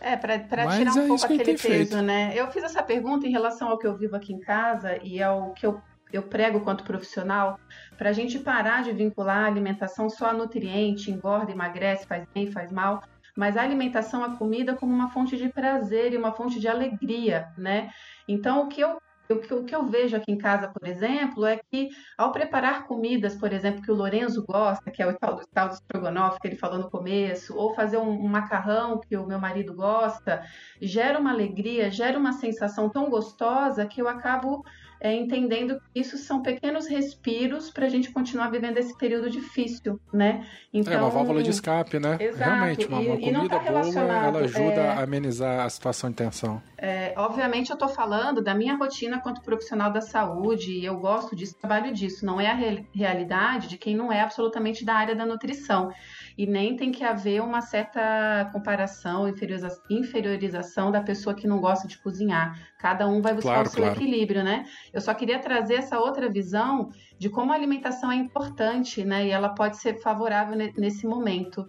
É, 0.00 0.16
para 0.16 0.36
Mas 0.64 0.78
tirar 0.78 0.94
um 0.94 1.04
é 1.04 1.06
pouco 1.06 1.24
aquele 1.24 1.44
tem 1.44 1.54
peso, 1.56 1.68
feito. 1.68 2.02
né? 2.02 2.32
Eu 2.34 2.50
fiz 2.50 2.64
essa 2.64 2.82
pergunta 2.82 3.24
em 3.24 3.30
relação 3.30 3.68
ao 3.68 3.78
que 3.78 3.86
eu 3.86 3.96
vivo 3.96 4.16
aqui 4.16 4.32
em 4.32 4.40
casa 4.40 4.98
e 5.00 5.22
ao 5.22 5.50
que 5.52 5.64
eu, 5.64 5.80
eu 6.12 6.22
prego 6.22 6.60
quanto 6.60 6.84
profissional, 6.84 7.58
para 7.96 8.10
a 8.10 8.12
gente 8.12 8.38
parar 8.38 8.82
de 8.82 8.92
vincular 8.92 9.44
a 9.44 9.46
alimentação 9.46 10.08
só 10.10 10.26
a 10.26 10.32
nutriente, 10.32 11.10
engorda, 11.10 11.52
emagrece, 11.52 12.06
faz 12.06 12.26
bem, 12.34 12.50
faz 12.50 12.70
mal, 12.70 13.02
mas 13.36 13.56
a 13.56 13.62
alimentação, 13.62 14.22
a 14.22 14.36
comida, 14.36 14.74
como 14.74 14.92
uma 14.92 15.08
fonte 15.08 15.36
de 15.36 15.48
prazer 15.48 16.12
e 16.12 16.16
uma 16.16 16.32
fonte 16.32 16.60
de 16.60 16.68
alegria, 16.68 17.48
né? 17.56 17.90
Então, 18.28 18.64
o 18.64 18.68
que 18.68 18.80
eu 18.80 18.98
o 19.30 19.64
que, 19.64 19.74
eu 19.74 19.86
vejo 19.86 20.16
aqui 20.16 20.30
em 20.30 20.36
casa, 20.36 20.68
por 20.68 20.86
exemplo, 20.86 21.46
é 21.46 21.58
que 21.70 21.88
ao 22.18 22.32
preparar 22.32 22.86
comidas, 22.86 23.34
por 23.34 23.52
exemplo, 23.52 23.80
que 23.80 23.90
o 23.90 23.94
Lorenzo 23.94 24.44
gosta, 24.44 24.90
que 24.90 25.02
é 25.02 25.06
o 25.06 25.16
tal 25.16 25.36
do, 25.36 25.46
tal 25.46 25.68
do 25.68 25.74
estrogonofe 25.74 26.40
que 26.40 26.48
ele 26.48 26.56
falou 26.56 26.78
no 26.78 26.90
começo, 26.90 27.56
ou 27.56 27.74
fazer 27.74 27.96
um, 27.96 28.10
um 28.10 28.28
macarrão 28.28 29.00
que 29.00 29.16
o 29.16 29.26
meu 29.26 29.38
marido 29.38 29.74
gosta, 29.74 30.42
gera 30.80 31.18
uma 31.18 31.30
alegria, 31.30 31.90
gera 31.90 32.18
uma 32.18 32.32
sensação 32.32 32.90
tão 32.90 33.08
gostosa 33.08 33.86
que 33.86 34.02
eu 34.02 34.08
acabo 34.08 34.64
é, 35.02 35.12
entendendo 35.14 35.80
que 35.92 36.00
isso 36.00 36.16
são 36.16 36.40
pequenos 36.42 36.86
respiros 36.86 37.70
para 37.70 37.86
a 37.86 37.88
gente 37.88 38.10
continuar 38.12 38.48
vivendo 38.50 38.78
esse 38.78 38.96
período 38.96 39.28
difícil, 39.28 39.98
né? 40.12 40.46
Então, 40.72 40.92
é 40.92 40.96
uma 40.96 41.10
válvula 41.10 41.42
de 41.42 41.50
escape, 41.50 41.98
né? 41.98 42.16
Exato, 42.20 42.50
Realmente, 42.50 42.86
uma, 42.86 42.98
uma 43.00 43.14
e- 43.16 43.28
e 43.28 43.32
não 43.32 43.40
comida 43.48 43.58
tá 43.58 43.72
boa, 43.72 44.00
ela 44.00 44.38
ajuda 44.40 44.80
é. 44.80 44.88
a 44.90 45.02
amenizar 45.02 45.66
a 45.66 45.68
situação 45.68 46.08
de 46.10 46.16
tensão. 46.16 46.62
É, 46.78 47.12
obviamente 47.16 47.70
eu 47.70 47.74
estou 47.74 47.88
falando 47.88 48.40
da 48.42 48.54
minha 48.54 48.76
rotina 48.76 49.20
quanto 49.20 49.40
profissional 49.42 49.92
da 49.92 50.00
saúde 50.00 50.70
e 50.72 50.84
eu 50.84 50.96
gosto 50.98 51.34
disso, 51.36 51.56
trabalho 51.60 51.92
disso. 51.92 52.24
Não 52.24 52.40
é 52.40 52.48
a 52.50 52.54
real- 52.54 52.84
realidade 52.94 53.68
de 53.68 53.76
quem 53.78 53.96
não 53.96 54.12
é 54.12 54.20
absolutamente 54.20 54.84
da 54.84 54.94
área 54.94 55.14
da 55.14 55.26
nutrição. 55.26 55.90
E 56.36 56.46
nem 56.46 56.76
tem 56.76 56.90
que 56.90 57.04
haver 57.04 57.42
uma 57.42 57.60
certa 57.60 58.48
comparação, 58.52 59.28
inferioriza- 59.28 59.80
inferiorização 59.90 60.90
da 60.90 61.00
pessoa 61.00 61.34
que 61.34 61.46
não 61.46 61.60
gosta 61.60 61.86
de 61.86 61.98
cozinhar. 61.98 62.58
Cada 62.78 63.06
um 63.06 63.20
vai 63.20 63.34
buscar 63.34 63.52
Claro, 63.54 63.68
o 63.68 63.70
seu 63.70 63.82
claro. 63.82 63.96
equilíbrio, 63.98 64.42
né? 64.42 64.64
Eu 64.92 65.00
só 65.00 65.12
queria 65.14 65.38
trazer 65.38 65.74
essa 65.74 65.98
outra 65.98 66.28
visão 66.30 66.88
de 67.18 67.28
como 67.28 67.52
a 67.52 67.54
alimentação 67.54 68.10
é 68.10 68.16
importante, 68.16 69.04
né? 69.04 69.26
E 69.26 69.30
ela 69.30 69.50
pode 69.50 69.76
ser 69.76 70.00
favorável 70.00 70.56
ne- 70.56 70.72
nesse 70.76 71.06
momento. 71.06 71.68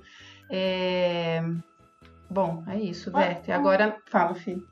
É... 0.50 1.42
Bom, 2.30 2.64
é 2.68 2.80
isso, 2.80 3.12
Verte. 3.12 3.52
Agora, 3.52 3.98
fala, 4.10 4.34
filho. 4.34 4.68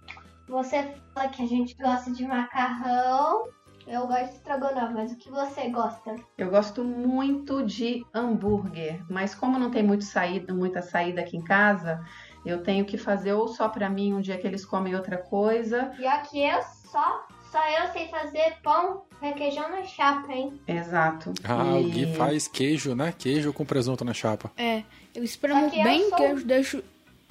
Você 0.48 0.96
fala 1.14 1.30
que 1.30 1.44
a 1.44 1.48
gente 1.48 1.76
gosta 1.76 2.12
de 2.12 2.26
macarrão. 2.26 3.44
Eu 3.88 4.08
gosto 4.08 4.26
de 4.30 4.36
estrogonofe, 4.36 4.94
mas 4.94 5.12
o 5.12 5.16
que 5.18 5.30
você 5.30 5.68
gosta? 5.70 6.16
Eu 6.38 6.50
gosto 6.50 6.84
muito 6.84 7.64
de 7.66 8.06
hambúrguer, 8.14 9.02
mas 9.10 9.34
como 9.36 9.58
não 9.60 9.72
tem 9.72 9.84
muito 9.84 10.04
saída, 10.04 10.54
muita 10.54 10.82
saída 10.82 11.22
aqui 11.22 11.36
em 11.38 11.44
casa, 11.44 12.04
eu 12.46 12.64
tenho 12.64 12.86
que 12.86 12.98
fazer 12.98 13.34
ou 13.34 13.48
só 13.48 13.68
pra 13.68 13.90
mim 13.90 14.14
um 14.14 14.22
dia 14.22 14.38
que 14.38 14.48
eles 14.48 14.64
comem 14.66 14.96
outra 14.96 15.18
coisa. 15.18 15.92
E 16.00 16.06
aqui 16.06 16.42
eu 16.42 16.62
só, 16.92 17.28
só 17.52 17.60
eu 17.70 17.92
sei 17.92 18.08
fazer 18.08 18.56
pão 18.64 19.04
requeijão 19.22 19.70
na 19.70 19.84
chapa, 19.84 20.32
hein? 20.32 20.60
Exato. 20.68 21.34
Ah, 21.44 21.78
E- 21.80 21.86
o 21.86 21.90
Gui 21.90 22.16
faz 22.16 22.48
queijo, 22.48 22.96
né? 22.96 23.14
Queijo 23.18 23.52
com 23.52 23.66
presunto 23.66 24.06
na 24.06 24.14
chapa. 24.14 24.52
É, 24.58 24.84
eu 25.14 25.24
espremo 25.24 25.66
Aqui 25.68 25.78
eu 25.80 25.84
bem 25.84 26.10
sou- 26.10 26.18
queijo, 26.18 26.46
deixo. 26.46 26.84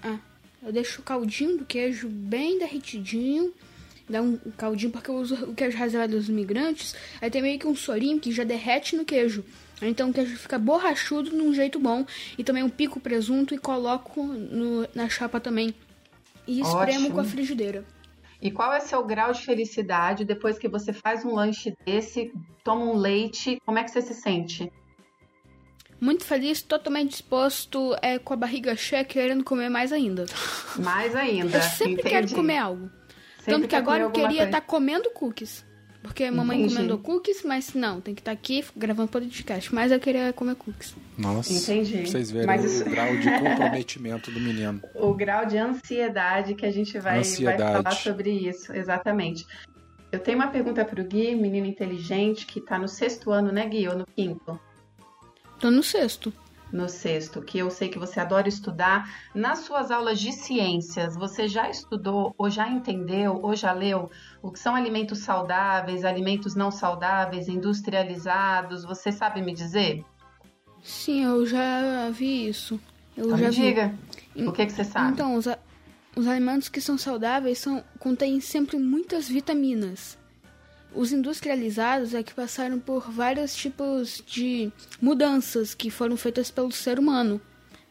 Ah, 0.03 0.19
eu 0.63 0.73
deixo 0.73 1.01
o 1.01 1.05
caldinho 1.05 1.59
do 1.59 1.65
queijo 1.65 2.09
bem 2.09 2.59
derretidinho. 2.59 3.53
Dá 4.11 4.21
um 4.21 4.37
caldinho, 4.57 4.91
porque 4.91 5.09
eu 5.09 5.15
uso 5.15 5.35
o 5.45 5.55
queijo 5.55 5.79
reservado 5.79 6.17
dos 6.17 6.29
imigrantes. 6.29 6.95
Aí 7.21 7.31
tem 7.31 7.41
meio 7.41 7.59
que 7.59 7.67
um 7.67 7.77
sorinho 7.77 8.19
que 8.19 8.33
já 8.33 8.43
derrete 8.43 8.97
no 8.97 9.05
queijo. 9.05 9.45
Então 9.81 10.11
o 10.11 10.13
queijo 10.13 10.37
fica 10.37 10.59
borrachudo 10.59 11.31
de 11.31 11.37
um 11.37 11.55
jeito 11.55 11.79
bom. 11.79 12.05
E 12.37 12.43
também 12.43 12.63
eu 12.63 12.69
pico 12.69 12.99
o 12.99 13.01
presunto 13.01 13.55
e 13.55 13.59
coloco 13.59 14.25
no- 14.25 14.87
na 14.95 15.09
chapa 15.09 15.39
também. 15.39 15.73
E 16.47 16.61
espremo 16.61 17.01
Ótimo. 17.07 17.11
com 17.13 17.21
a 17.21 17.25
frigideira. 17.25 17.85
E 18.43 18.51
qual 18.51 18.73
é 18.73 18.81
seu 18.81 19.05
grau 19.05 19.33
de 19.33 19.43
felicidade 19.43 20.25
depois 20.25 20.59
que 20.59 20.67
você 20.69 20.93
faz 20.93 21.25
um 21.25 21.35
lanche 21.35 21.73
desse, 21.87 22.33
toma 22.65 22.87
um 22.87 22.97
leite? 22.97 23.59
Como 23.65 23.79
é 23.79 23.85
que 23.85 23.91
você 23.91 24.03
se 24.03 24.15
sente? 24.15 24.73
Muito 26.01 26.25
feliz, 26.25 26.63
totalmente 26.63 27.11
disposto, 27.11 27.95
é, 28.01 28.19
com 28.19 28.33
a 28.33 28.37
barriga 28.37 28.75
cheia, 28.75 29.05
querendo 29.05 29.45
comer 29.45 29.69
mais 29.69 29.93
ainda. 29.93 30.25
Mais 30.79 31.15
ainda. 31.15 31.59
Eu 31.59 31.63
sempre 31.63 32.03
quero 32.03 32.25
entendi. 32.25 32.35
comer 32.35 32.57
algo. 32.57 32.91
Sempre 33.41 33.53
Tanto 33.53 33.63
que 33.63 33.69
quer 33.69 33.77
agora 33.77 34.03
eu 34.03 34.11
queria 34.11 34.45
estar 34.45 34.61
comendo 34.61 35.11
cookies. 35.11 35.65
Porque 36.03 36.25
a 36.25 36.33
mamãe 36.33 36.57
Entendi. 36.59 36.73
encomendou 36.73 36.99
cookies, 36.99 37.43
mas 37.45 37.75
não, 37.75 38.01
tem 38.01 38.15
que 38.15 38.23
estar 38.23 38.33
aqui 38.33 38.65
gravando 38.75 39.09
podcast. 39.09 39.75
Mas 39.75 39.93
eu 39.93 40.01
queria 40.01 40.33
comer 40.33 40.55
cookies. 40.55 40.95
Nossa. 41.19 41.53
Entendi. 41.53 41.99
Pra 41.99 42.07
vocês 42.07 42.31
verem 42.31 42.47
Mas 42.47 42.63
o 42.63 42.67
isso- 42.67 42.85
grau 42.85 43.17
de 43.19 43.31
comprometimento 43.39 44.31
do 44.31 44.41
menino. 44.41 44.81
o 44.95 45.13
grau 45.13 45.45
de 45.45 45.59
ansiedade 45.59 46.55
que 46.55 46.65
a 46.65 46.71
gente 46.71 46.99
vai, 46.99 47.23
vai 47.23 47.59
falar 47.59 47.91
sobre 47.93 48.31
isso, 48.31 48.73
exatamente. 48.73 49.47
Eu 50.11 50.19
tenho 50.19 50.39
uma 50.39 50.49
pergunta 50.49 50.85
para 50.87 51.03
o 51.03 51.05
Gui, 51.05 51.35
menino 51.35 51.67
inteligente, 51.67 52.47
que 52.47 52.61
está 52.61 52.79
no 52.79 52.89
sexto 52.89 53.31
ano, 53.31 53.53
né, 53.53 53.69
Gui? 53.69 53.87
Ou 53.87 53.97
no 53.99 54.07
quinto? 54.07 54.59
Tô 55.59 55.71
no 55.71 55.83
sexto. 55.83 56.33
No 56.73 56.89
sexto, 56.89 57.43
que 57.43 57.59
eu 57.59 57.69
sei 57.71 57.89
que 57.89 57.99
você 57.99 58.21
adora 58.21 58.49
estudar. 58.49 59.11
Nas 59.35 59.61
suas 59.61 59.91
aulas 59.91 60.21
de 60.21 60.33
ciências, 60.33 61.17
você 61.17 61.49
já 61.49 61.69
estudou, 61.69 62.33
ou 62.39 62.49
já 62.49 62.69
entendeu, 62.69 63.41
ou 63.43 63.57
já 63.57 63.73
leu 63.73 64.09
o 64.41 64.53
que 64.53 64.59
são 64.59 64.75
alimentos 64.75 65.19
saudáveis, 65.21 66.05
alimentos 66.05 66.55
não 66.55 66.71
saudáveis, 66.71 67.49
industrializados? 67.49 68.85
Você 68.85 69.11
sabe 69.11 69.43
me 69.43 69.53
dizer? 69.53 70.05
Sim, 70.83 71.25
eu 71.25 71.45
já 71.45 72.09
vi 72.11 72.49
isso. 72.49 72.81
Eu 73.17 73.27
Então 73.27 73.39
já 73.39 73.45
me 73.47 73.51
vi. 73.51 73.63
diga. 73.63 73.95
O 74.37 74.53
que, 74.53 74.67
que 74.67 74.73
você 74.73 74.85
sabe? 74.85 75.13
Então, 75.13 75.35
os, 75.35 75.47
a- 75.49 75.59
os 76.17 76.27
alimentos 76.27 76.69
que 76.69 76.81
são 76.81 76.97
saudáveis 76.97 77.59
são, 77.59 77.83
contêm 77.99 78.41
sempre 78.41 78.79
muitas 78.79 79.29
vitaminas. 79.29 80.17
Os 80.95 81.13
industrializados 81.13 82.15
é 82.15 82.23
que 82.23 82.35
passaram 82.35 82.81
por 82.81 83.11
vários 83.11 83.55
tipos 83.55 84.23
de 84.27 84.73
mudanças 85.01 85.73
que 85.75 85.91
foram 85.91 86.17
feitas 86.17 86.51
pelo 86.51 86.73
ser 86.73 86.99
humano 86.99 87.41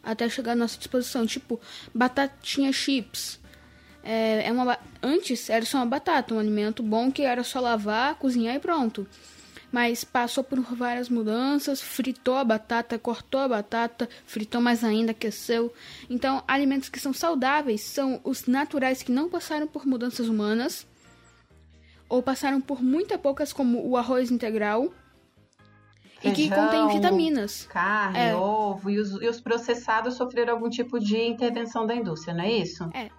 até 0.04 0.28
chegar 0.30 0.54
à 0.54 0.56
nossa 0.56 0.78
disposição, 0.78 1.26
tipo 1.26 1.60
batatinha 1.94 2.72
chips. 2.72 3.40
É, 4.04 4.48
é 4.48 4.52
uma, 4.52 4.78
antes 5.04 5.50
era 5.50 5.66
só 5.66 5.78
uma 5.78 5.86
batata, 5.86 6.34
um 6.34 6.40
alimento 6.40 6.82
bom 6.82 7.12
que 7.12 7.22
era 7.22 7.44
só 7.44 7.60
lavar, 7.60 8.16
cozinhar 8.16 8.56
e 8.56 8.60
pronto. 8.60 9.08
Mas 9.72 10.04
passou 10.04 10.44
por 10.44 10.60
várias 10.62 11.10
mudanças, 11.10 11.80
fritou 11.80 12.36
a 12.36 12.44
batata, 12.44 12.98
cortou 12.98 13.42
a 13.42 13.48
batata, 13.48 14.10
fritou 14.26 14.60
mais 14.60 14.84
ainda, 14.84 15.12
aqueceu. 15.12 15.72
Então, 16.10 16.44
alimentos 16.48 16.90
que 16.90 17.00
são 17.00 17.14
saudáveis 17.14 17.82
são 17.82 18.20
os 18.24 18.48
naturais 18.48 19.04
que 19.04 19.12
não 19.12 19.30
passaram 19.30 19.68
por 19.68 19.86
mudanças 19.86 20.28
humanas 20.28 20.88
ou 22.10 22.22
passaram 22.24 22.60
por 22.60 22.82
muito 22.84 23.18
poucas, 23.20 23.54
como 23.54 23.88
o 23.88 23.96
arroz 23.96 24.32
integral, 24.32 24.92
e 26.22 26.32
que 26.32 26.50
Feijão, 26.50 26.66
contém 26.66 26.88
vitaminas. 26.98 27.66
Carne, 27.68 28.18
É. 28.20 28.36
ovo, 28.36 28.90
e 28.90 29.00
os, 29.00 29.12
e 29.22 29.28
os 29.30 29.40
processados 29.40 30.16
sofreram 30.16 30.54
algum 30.56 30.70
tipo 30.70 31.00
de 31.00 31.18
intervenção 31.18 31.86
da 31.88 31.96
indústria, 31.96 32.34
não 32.34 32.44
é 32.44 32.52
isso? 32.52 32.90
É. 32.94 33.10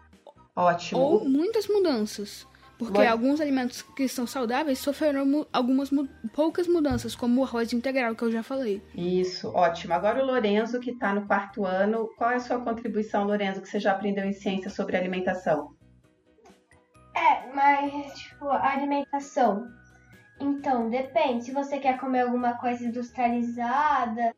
Ótimo. 0.55 1.01
Ou 1.01 1.29
muitas 1.29 1.67
mudanças. 1.69 2.47
Porque 2.77 2.97
Vai- 2.97 3.07
alguns 3.09 3.43
alimentos 3.43 3.83
que 3.83 4.09
são 4.09 4.27
saudáveis 4.27 4.79
sofreram 4.79 5.27
mu- 5.27 5.47
algumas 5.53 5.91
mu- 5.91 6.09
poucas 6.33 6.67
mudanças, 6.67 7.15
como 7.15 7.41
o 7.41 7.45
arroz 7.45 7.75
integral, 7.75 8.15
que 8.15 8.23
eu 8.23 8.33
já 8.33 8.43
falei. 8.43 8.83
Isso, 8.95 9.49
ótimo. 9.51 9.93
Agora 9.93 10.23
o 10.23 10.27
Lorenzo, 10.27 10.81
que 10.81 10.91
está 10.91 11.13
no 11.15 11.27
quarto 11.27 11.67
ano, 11.67 12.09
qual 12.17 12.31
é 12.31 12.37
a 12.37 12.41
sua 12.41 12.59
contribuição, 12.59 13.25
Lorenzo, 13.25 13.61
que 13.61 13.69
você 13.69 13.79
já 13.79 13.93
aprendeu 13.93 14.25
em 14.25 14.33
ciência 14.33 14.71
sobre 14.71 14.97
alimentação? 14.97 15.75
É, 17.21 17.53
mas, 17.53 18.19
tipo, 18.19 18.49
a 18.49 18.73
alimentação. 18.73 19.71
Então, 20.41 20.89
depende. 20.89 21.45
Se 21.45 21.53
você 21.53 21.79
quer 21.79 21.99
comer 21.99 22.23
alguma 22.23 22.55
coisa 22.55 22.83
industrializada, 22.83 24.35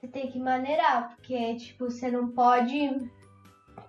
você 0.00 0.08
tem 0.08 0.30
que 0.32 0.40
maneirar, 0.40 1.10
porque, 1.10 1.54
tipo, 1.54 1.84
você 1.84 2.10
não 2.10 2.28
pode 2.28 3.08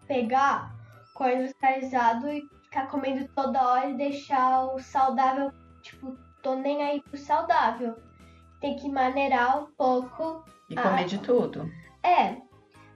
pegar 0.08 0.76
coisa 1.16 1.42
industrializada 1.42 2.32
e 2.32 2.48
ficar 2.64 2.88
comendo 2.88 3.28
toda 3.30 3.68
hora 3.68 3.90
e 3.90 3.98
deixar 3.98 4.66
o 4.66 4.80
saudável, 4.80 5.52
tipo, 5.82 6.16
tô 6.44 6.54
nem 6.56 6.84
aí 6.84 7.02
pro 7.02 7.18
saudável. 7.18 7.96
Tem 8.62 8.76
que 8.76 8.88
maneirar 8.88 9.64
um 9.64 9.72
pouco. 9.72 10.46
E 10.70 10.76
comer 10.76 11.06
de 11.06 11.18
tudo. 11.18 11.68
É, 12.04 12.38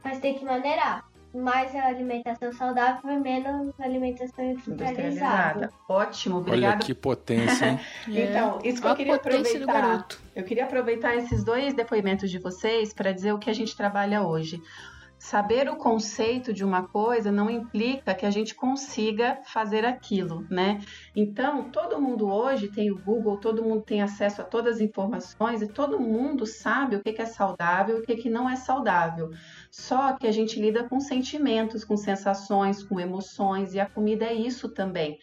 mas 0.04 0.20
tem 0.20 0.38
que 0.38 0.46
maneirar. 0.46 1.09
Mais 1.34 1.76
a 1.76 1.86
alimentação 1.88 2.52
saudável 2.52 3.12
e 3.12 3.20
menos 3.20 3.74
a 3.80 3.84
alimentação 3.84 4.44
industrializada. 4.44 4.92
Industrializada. 4.92 5.74
Ótimo, 5.88 6.36
Olha 6.38 6.48
obrigada. 6.48 6.86
que 6.86 6.94
potência, 6.94 7.66
hein? 7.68 7.80
Então, 8.08 8.60
isso 8.64 8.82
que 8.82 8.88
eu 8.88 8.92
É. 8.92 8.96
queria 8.96 9.16
aproveitar. 9.16 9.66
garoto. 9.66 10.20
Eu 10.36 10.44
queria 10.44 10.64
aproveitar 10.64 11.16
esses 11.16 11.44
dois 11.44 11.74
depoimentos 11.74 12.32
de 12.32 12.40
vocês 12.40 12.94
para 12.94 13.12
dizer 13.12 13.32
o 13.34 13.38
que 13.38 13.50
a 13.50 13.54
gente 13.54 13.76
trabalha 13.78 14.24
hoje. 14.24 14.60
Saber 15.20 15.68
o 15.68 15.76
conceito 15.76 16.54
de 16.54 16.64
uma 16.64 16.88
coisa 16.88 17.30
não 17.30 17.50
implica 17.50 18.16
que 18.16 18.26
a 18.26 18.32
gente 18.32 18.56
consiga 18.56 19.38
fazer 19.44 19.84
aquilo, 19.84 20.48
né? 20.50 20.80
Então, 21.14 21.70
todo 21.70 22.02
mundo 22.02 22.32
hoje 22.32 22.70
tem 22.70 22.90
o 22.90 22.98
Google, 22.98 23.38
todo 23.38 23.62
mundo 23.62 23.84
tem 23.84 24.02
acesso 24.02 24.42
a 24.42 24.46
todas 24.46 24.76
as 24.76 24.82
informações 24.82 25.62
e 25.62 25.68
todo 25.68 26.00
mundo 26.00 26.46
sabe 26.46 26.96
o 26.96 27.04
que 27.04 27.22
é 27.22 27.26
saudável 27.26 27.98
e 27.98 28.00
o 28.00 28.18
que 28.18 28.30
não 28.30 28.50
é 28.50 28.56
saudável. 28.56 29.30
Só 29.70 30.14
que 30.14 30.26
a 30.26 30.32
gente 30.32 30.58
lida 30.58 30.88
com 30.88 31.02
sentimentos, 31.02 31.84
com 31.84 31.98
sensações, 31.98 32.82
com 32.82 32.98
emoções 32.98 33.74
e 33.74 33.80
a 33.80 33.90
comida 33.90 34.24
é 34.24 34.34
isso 34.34 34.70
também. 34.70 35.20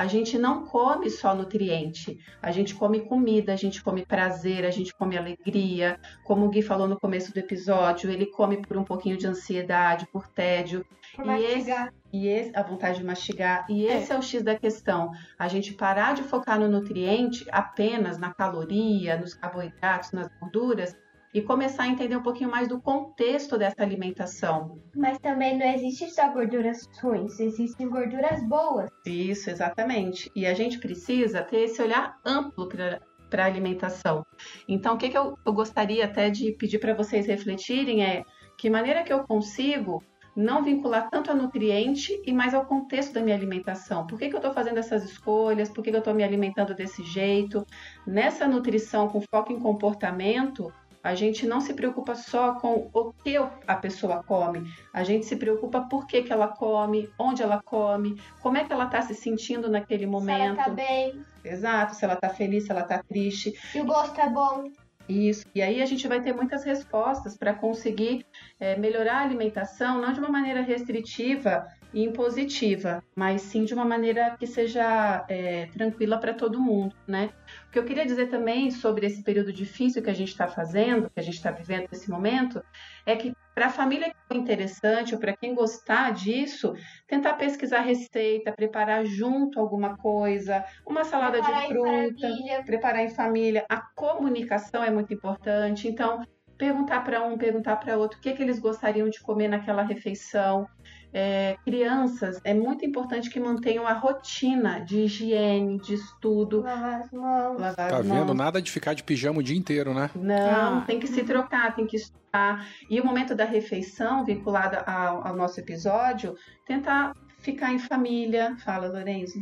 A 0.00 0.06
gente 0.06 0.38
não 0.38 0.64
come 0.64 1.10
só 1.10 1.34
nutriente, 1.34 2.18
a 2.40 2.50
gente 2.50 2.74
come 2.74 3.00
comida, 3.00 3.52
a 3.52 3.56
gente 3.56 3.82
come 3.84 4.02
prazer, 4.06 4.64
a 4.64 4.70
gente 4.70 4.94
come 4.94 5.14
alegria. 5.18 6.00
Como 6.24 6.46
o 6.46 6.48
Gui 6.48 6.62
falou 6.62 6.88
no 6.88 6.98
começo 6.98 7.34
do 7.34 7.38
episódio, 7.38 8.10
ele 8.10 8.24
come 8.24 8.56
por 8.66 8.78
um 8.78 8.82
pouquinho 8.82 9.18
de 9.18 9.26
ansiedade, 9.26 10.06
por 10.10 10.26
tédio, 10.26 10.86
Por 11.14 11.26
E 11.26 11.44
esse- 11.44 11.90
e 12.12 12.28
esse, 12.28 12.56
a 12.56 12.62
vontade 12.62 12.98
de 12.98 13.04
mastigar. 13.04 13.66
E 13.68 13.84
esse 13.84 14.10
é. 14.12 14.16
o 14.18 14.22
X 14.22 14.42
da 14.42 14.58
questão. 14.58 15.10
A 15.38 15.48
gente 15.48 15.74
parar 15.74 16.14
de 16.14 16.22
focar 16.22 16.58
no 16.58 16.66
nutriente 16.68 17.44
apenas 17.50 18.16
na 18.16 18.32
caloria, 18.32 19.18
nos 19.18 19.34
carboidratos, 19.34 20.12
nas 20.12 20.28
gorduras 20.40 20.96
e 21.32 21.40
começar 21.40 21.84
a 21.84 21.88
entender 21.88 22.16
um 22.16 22.22
pouquinho 22.22 22.50
mais 22.50 22.68
do 22.68 22.80
contexto 22.80 23.56
dessa 23.56 23.82
alimentação. 23.82 24.80
Mas 24.94 25.18
também 25.18 25.56
não 25.56 25.66
existe 25.66 26.10
só 26.10 26.32
gorduras 26.32 26.88
ruins, 27.00 27.38
existem 27.38 27.88
gorduras 27.88 28.42
boas. 28.48 28.90
Isso, 29.06 29.50
exatamente. 29.50 30.30
E 30.34 30.46
a 30.46 30.54
gente 30.54 30.78
precisa 30.78 31.42
ter 31.42 31.64
esse 31.64 31.80
olhar 31.80 32.18
amplo 32.24 32.68
para 32.68 33.44
a 33.44 33.46
alimentação. 33.46 34.24
Então, 34.68 34.94
o 34.94 34.98
que, 34.98 35.08
que 35.08 35.18
eu, 35.18 35.38
eu 35.44 35.52
gostaria 35.52 36.04
até 36.04 36.30
de 36.30 36.52
pedir 36.52 36.78
para 36.78 36.94
vocês 36.94 37.26
refletirem 37.26 38.04
é 38.04 38.24
que 38.58 38.68
maneira 38.68 39.02
que 39.02 39.12
eu 39.12 39.24
consigo 39.24 40.02
não 40.34 40.62
vincular 40.62 41.10
tanto 41.10 41.30
a 41.30 41.34
nutriente 41.34 42.20
e 42.24 42.32
mais 42.32 42.54
ao 42.54 42.64
contexto 42.64 43.12
da 43.12 43.20
minha 43.20 43.36
alimentação. 43.36 44.06
Por 44.06 44.18
que, 44.18 44.28
que 44.28 44.34
eu 44.34 44.38
estou 44.38 44.52
fazendo 44.52 44.78
essas 44.78 45.04
escolhas? 45.04 45.68
Por 45.68 45.82
que, 45.82 45.90
que 45.90 45.96
eu 45.96 46.00
estou 46.00 46.14
me 46.14 46.22
alimentando 46.22 46.74
desse 46.74 47.02
jeito? 47.02 47.66
Nessa 48.06 48.46
nutrição 48.46 49.08
com 49.08 49.20
foco 49.20 49.52
em 49.52 49.58
comportamento, 49.58 50.72
a 51.02 51.14
gente 51.14 51.46
não 51.46 51.60
se 51.60 51.74
preocupa 51.74 52.14
só 52.14 52.54
com 52.54 52.90
o 52.92 53.12
que 53.12 53.36
a 53.66 53.76
pessoa 53.76 54.22
come, 54.22 54.70
a 54.92 55.02
gente 55.02 55.26
se 55.26 55.36
preocupa 55.36 55.80
por 55.82 56.06
que, 56.06 56.22
que 56.22 56.32
ela 56.32 56.48
come, 56.48 57.08
onde 57.18 57.42
ela 57.42 57.60
come, 57.62 58.20
como 58.40 58.56
é 58.56 58.64
que 58.64 58.72
ela 58.72 58.84
está 58.84 59.02
se 59.02 59.14
sentindo 59.14 59.68
naquele 59.70 60.06
momento. 60.06 60.36
Se 60.36 60.60
ela 60.60 60.64
tá 60.64 60.70
bem. 60.70 61.24
Exato, 61.44 61.94
se 61.94 62.04
ela 62.04 62.16
tá 62.16 62.28
feliz, 62.28 62.64
se 62.64 62.70
ela 62.70 62.82
tá 62.82 63.02
triste. 63.02 63.52
Se 63.72 63.80
o 63.80 63.84
gosto 63.84 64.20
é 64.20 64.28
bom. 64.28 64.70
Isso. 65.08 65.44
E 65.54 65.60
aí 65.60 65.82
a 65.82 65.86
gente 65.86 66.06
vai 66.06 66.20
ter 66.20 66.32
muitas 66.32 66.62
respostas 66.62 67.36
para 67.36 67.52
conseguir 67.52 68.24
é, 68.60 68.76
melhorar 68.76 69.18
a 69.18 69.22
alimentação, 69.22 70.00
não 70.00 70.12
de 70.12 70.20
uma 70.20 70.28
maneira 70.28 70.60
restritiva 70.60 71.66
impositiva, 71.92 73.02
mas 73.14 73.42
sim 73.42 73.64
de 73.64 73.74
uma 73.74 73.84
maneira 73.84 74.36
que 74.38 74.46
seja 74.46 75.24
é, 75.28 75.66
tranquila 75.66 76.18
para 76.18 76.34
todo 76.34 76.60
mundo, 76.60 76.94
né? 77.06 77.30
O 77.68 77.70
que 77.70 77.78
eu 77.78 77.84
queria 77.84 78.06
dizer 78.06 78.28
também 78.28 78.70
sobre 78.70 79.06
esse 79.06 79.22
período 79.22 79.52
difícil 79.52 80.02
que 80.02 80.10
a 80.10 80.14
gente 80.14 80.28
está 80.28 80.46
fazendo, 80.46 81.10
que 81.10 81.20
a 81.20 81.22
gente 81.22 81.34
está 81.34 81.50
vivendo 81.50 81.88
nesse 81.90 82.10
momento, 82.10 82.62
é 83.04 83.16
que 83.16 83.34
para 83.54 83.66
a 83.66 83.70
família 83.70 84.10
que 84.10 84.16
for 84.26 84.36
interessante 84.36 85.14
ou 85.14 85.20
para 85.20 85.36
quem 85.36 85.54
gostar 85.54 86.12
disso, 86.12 86.74
tentar 87.06 87.34
pesquisar 87.34 87.80
receita, 87.80 88.52
preparar 88.52 89.04
junto 89.04 89.60
alguma 89.60 89.96
coisa, 89.96 90.64
uma 90.86 91.04
salada 91.04 91.38
preparar 91.38 91.62
de 91.62 91.68
fruta, 91.68 92.62
preparar 92.64 93.04
em 93.04 93.10
família. 93.10 93.66
A 93.68 93.80
comunicação 93.80 94.82
é 94.82 94.90
muito 94.90 95.12
importante. 95.12 95.88
Então, 95.88 96.24
perguntar 96.60 97.00
para 97.00 97.22
um, 97.22 97.38
perguntar 97.38 97.76
para 97.76 97.96
outro 97.96 98.18
o 98.18 98.20
que, 98.20 98.28
é 98.28 98.32
que 98.34 98.42
eles 98.42 98.58
gostariam 98.58 99.08
de 99.08 99.18
comer 99.20 99.48
naquela 99.48 99.82
refeição. 99.82 100.68
É, 101.12 101.56
crianças, 101.64 102.38
é 102.44 102.54
muito 102.54 102.84
importante 102.84 103.30
que 103.30 103.40
mantenham 103.40 103.84
a 103.84 103.94
rotina 103.94 104.78
de 104.78 104.98
higiene, 104.98 105.80
de 105.80 105.94
estudo. 105.94 106.60
Lavar 106.60 107.00
as 107.00 107.10
mãos. 107.10 107.58
Lavar 107.58 107.90
tá 107.90 107.96
as 107.96 108.06
vendo? 108.06 108.26
Mãos. 108.26 108.36
Nada 108.36 108.62
de 108.62 108.70
ficar 108.70 108.94
de 108.94 109.02
pijama 109.02 109.40
o 109.40 109.42
dia 109.42 109.56
inteiro, 109.56 109.92
né? 109.92 110.10
Não, 110.14 110.78
ah. 110.78 110.84
tem 110.86 111.00
que 111.00 111.08
se 111.08 111.24
trocar, 111.24 111.74
tem 111.74 111.86
que 111.86 111.96
estudar. 111.96 112.64
E 112.88 113.00
o 113.00 113.04
momento 113.04 113.34
da 113.34 113.44
refeição, 113.44 114.24
vinculado 114.24 114.76
ao, 114.86 115.26
ao 115.26 115.34
nosso 115.34 115.58
episódio, 115.58 116.36
tentar 116.66 117.12
ficar 117.40 117.72
em 117.72 117.78
família. 117.78 118.54
Fala, 118.58 118.86
Lorenzo. 118.86 119.40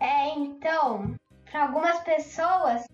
É, 0.00 0.28
então, 0.36 1.14
para 1.50 1.62
algumas 1.62 1.98
pessoas, 2.00 2.84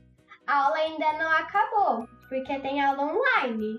a 0.47 0.65
aula 0.65 0.77
ainda 0.77 1.13
não 1.15 1.31
acabou, 1.33 2.07
porque 2.33 2.59
tem 2.61 2.81
aula 2.81 3.13
online. 3.13 3.79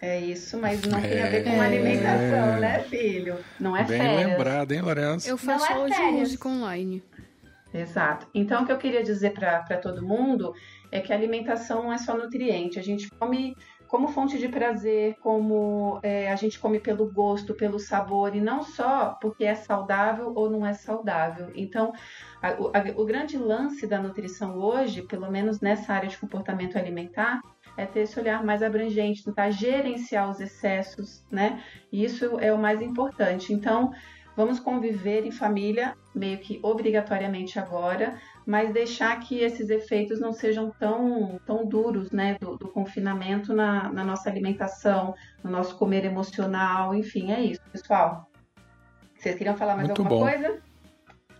É 0.00 0.20
isso, 0.20 0.56
mas 0.56 0.80
não 0.82 0.98
é... 0.98 1.08
tem 1.08 1.20
a 1.20 1.26
ver 1.26 1.42
com 1.42 1.60
alimentação, 1.60 2.60
né, 2.60 2.78
filho? 2.84 3.36
Não 3.58 3.76
é 3.76 3.82
Bem 3.82 3.98
férias. 3.98 4.30
lembrado, 4.30 4.72
hein, 4.72 4.80
Lourenço? 4.80 5.28
Eu 5.28 5.36
faço 5.36 5.66
é 5.66 5.74
aula 5.74 5.90
de 5.90 6.00
música 6.02 6.48
online. 6.48 7.02
Exato. 7.74 8.28
Então, 8.32 8.62
o 8.62 8.66
que 8.66 8.70
eu 8.70 8.78
queria 8.78 9.02
dizer 9.02 9.32
para 9.32 9.76
todo 9.78 10.06
mundo 10.06 10.54
é 10.92 11.00
que 11.00 11.12
a 11.12 11.16
alimentação 11.16 11.82
não 11.82 11.92
é 11.92 11.98
só 11.98 12.16
nutriente. 12.16 12.78
A 12.78 12.82
gente 12.82 13.10
come 13.10 13.56
como 13.88 14.08
fonte 14.08 14.38
de 14.38 14.48
prazer, 14.48 15.16
como 15.20 15.98
é, 16.02 16.30
a 16.30 16.36
gente 16.36 16.58
come 16.60 16.78
pelo 16.78 17.10
gosto, 17.10 17.54
pelo 17.54 17.78
sabor, 17.78 18.36
e 18.36 18.40
não 18.40 18.62
só 18.62 19.16
porque 19.20 19.44
é 19.44 19.54
saudável 19.54 20.32
ou 20.36 20.50
não 20.50 20.64
é 20.64 20.74
saudável. 20.74 21.50
Então, 21.54 21.92
a, 22.40 22.50
a, 22.50 22.84
o 22.96 23.04
grande 23.04 23.38
lance 23.38 23.86
da 23.86 24.00
nutrição 24.00 24.58
hoje, 24.58 25.02
pelo 25.02 25.30
menos 25.30 25.60
nessa 25.60 25.94
área 25.94 26.08
de 26.08 26.18
comportamento 26.18 26.76
alimentar, 26.76 27.40
é 27.78 27.86
ter 27.86 28.00
esse 28.00 28.18
olhar 28.18 28.44
mais 28.44 28.60
abrangente, 28.60 29.24
tentar 29.24 29.50
gerenciar 29.50 30.28
os 30.28 30.40
excessos, 30.40 31.24
né? 31.30 31.62
E 31.92 32.04
isso 32.04 32.38
é 32.40 32.52
o 32.52 32.58
mais 32.58 32.82
importante. 32.82 33.52
Então, 33.52 33.92
vamos 34.36 34.58
conviver 34.58 35.24
em 35.24 35.30
família, 35.30 35.96
meio 36.12 36.38
que 36.38 36.58
obrigatoriamente 36.60 37.56
agora, 37.56 38.18
mas 38.44 38.72
deixar 38.72 39.20
que 39.20 39.38
esses 39.38 39.70
efeitos 39.70 40.18
não 40.18 40.32
sejam 40.32 40.72
tão, 40.76 41.40
tão 41.46 41.64
duros, 41.64 42.10
né? 42.10 42.36
Do, 42.40 42.56
do 42.56 42.66
confinamento 42.66 43.54
na, 43.54 43.92
na 43.92 44.02
nossa 44.02 44.28
alimentação, 44.28 45.14
no 45.44 45.50
nosso 45.50 45.78
comer 45.78 46.04
emocional, 46.04 46.96
enfim, 46.96 47.30
é 47.30 47.40
isso, 47.40 47.62
pessoal. 47.70 48.28
Vocês 49.16 49.36
queriam 49.36 49.56
falar 49.56 49.76
mais 49.76 49.86
Muito 49.86 50.02
alguma 50.02 50.18
bom. 50.18 50.28
coisa? 50.28 50.60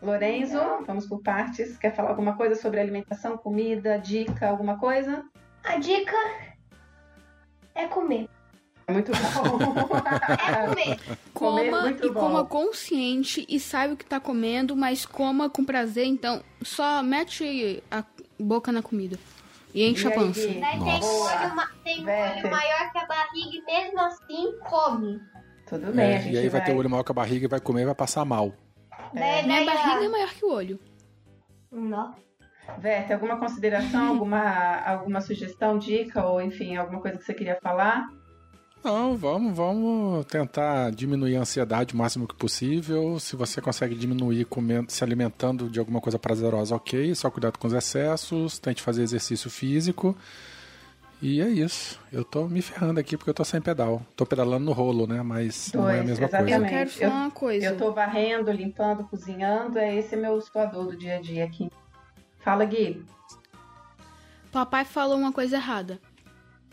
Lorenzo, 0.00 0.60
vamos 0.86 1.04
por 1.04 1.20
partes. 1.20 1.76
Quer 1.76 1.92
falar 1.96 2.10
alguma 2.10 2.36
coisa 2.36 2.54
sobre 2.54 2.78
alimentação, 2.78 3.36
comida, 3.36 3.98
dica, 3.98 4.48
alguma 4.48 4.78
coisa? 4.78 5.24
A 5.64 5.76
dica 5.78 6.16
é 7.74 7.86
comer. 7.86 8.28
É 8.86 8.92
muito 8.92 9.12
bom. 9.12 9.18
é 10.48 10.66
comer. 10.66 11.00
Coma 11.34 11.60
comer 11.60 12.04
e 12.04 12.10
bom. 12.10 12.20
coma 12.20 12.44
consciente 12.44 13.44
e 13.48 13.60
saiba 13.60 13.94
o 13.94 13.96
que 13.96 14.04
tá 14.04 14.18
comendo, 14.18 14.74
mas 14.74 15.04
coma 15.04 15.50
com 15.50 15.64
prazer. 15.64 16.06
Então, 16.06 16.42
só 16.62 17.02
mete 17.02 17.82
a 17.90 18.02
boca 18.38 18.72
na 18.72 18.82
comida. 18.82 19.18
E 19.74 19.86
enche 19.86 20.08
e 20.08 20.12
a 20.12 20.14
pança. 20.14 20.40
Aí, 20.40 20.54
tem 20.54 20.80
um 20.80 20.84
olho, 20.84 21.68
tem 21.84 22.00
olho 22.00 22.50
maior 22.50 22.92
que 22.92 22.98
a 22.98 23.06
barriga 23.06 23.56
e 23.56 23.62
mesmo 23.64 24.00
assim 24.00 24.58
come. 24.60 25.20
Tudo 25.66 25.92
bem. 25.92 26.06
É, 26.06 26.30
e 26.30 26.38
aí 26.38 26.48
vai, 26.48 26.60
vai 26.60 26.64
ter 26.64 26.72
o 26.72 26.78
olho 26.78 26.88
maior 26.88 27.04
que 27.04 27.12
a 27.12 27.14
barriga 27.14 27.44
e 27.44 27.48
vai 27.48 27.60
comer 27.60 27.82
e 27.82 27.86
vai 27.86 27.94
passar 27.94 28.24
mal. 28.24 28.54
É. 29.14 29.42
Minha 29.42 29.64
barriga 29.66 30.04
é 30.04 30.08
maior 30.08 30.30
que 30.30 30.44
o 30.44 30.50
olho. 30.50 30.80
Não. 31.70 32.14
Verte, 32.78 33.12
alguma 33.12 33.38
consideração, 33.38 34.08
alguma, 34.08 34.80
alguma 34.84 35.20
sugestão, 35.20 35.78
dica 35.78 36.24
ou 36.24 36.40
enfim, 36.40 36.76
alguma 36.76 37.00
coisa 37.00 37.18
que 37.18 37.24
você 37.24 37.34
queria 37.34 37.58
falar? 37.62 38.08
Não, 38.84 39.16
vamos, 39.16 39.56
vamos 39.56 40.24
tentar 40.26 40.90
diminuir 40.92 41.36
a 41.36 41.40
ansiedade 41.40 41.94
o 41.94 41.96
máximo 41.96 42.28
que 42.28 42.34
possível. 42.34 43.18
Se 43.18 43.34
você 43.34 43.60
consegue 43.60 43.94
diminuir 43.94 44.44
comendo, 44.44 44.90
se 44.90 45.02
alimentando 45.02 45.68
de 45.68 45.78
alguma 45.80 46.00
coisa 46.00 46.18
prazerosa, 46.18 46.76
ok. 46.76 47.14
Só 47.14 47.30
cuidado 47.30 47.58
com 47.58 47.66
os 47.66 47.72
excessos, 47.72 48.58
tente 48.58 48.80
fazer 48.80 49.02
exercício 49.02 49.50
físico. 49.50 50.16
E 51.20 51.40
é 51.40 51.48
isso. 51.48 52.00
Eu 52.12 52.24
tô 52.24 52.46
me 52.46 52.62
ferrando 52.62 53.00
aqui 53.00 53.16
porque 53.16 53.30
eu 53.30 53.34
tô 53.34 53.44
sem 53.44 53.60
pedal. 53.60 54.00
Tô 54.14 54.24
pedalando 54.24 54.64
no 54.64 54.72
rolo, 54.72 55.06
né? 55.06 55.20
Mas 55.22 55.70
Dois, 55.72 55.84
não 55.84 55.90
é 55.90 56.00
a 56.00 56.04
mesma 56.04 56.26
exatamente. 56.26 56.52
coisa. 56.52 56.64
Eu 56.64 56.68
quero 56.70 56.90
falar 56.90 57.22
uma 57.22 57.30
coisa. 57.32 57.66
Eu 57.66 57.76
tô 57.76 57.92
varrendo, 57.92 58.52
limpando, 58.52 59.04
cozinhando. 59.04 59.78
É 59.78 59.96
esse 59.96 60.14
meu 60.14 60.40
suador 60.40 60.86
do 60.86 60.96
dia 60.96 61.16
a 61.16 61.20
dia 61.20 61.44
aqui. 61.44 61.68
Fala, 62.40 62.64
Gui. 62.64 63.04
Papai 64.52 64.84
falou 64.84 65.16
uma 65.18 65.32
coisa 65.32 65.56
errada. 65.56 66.00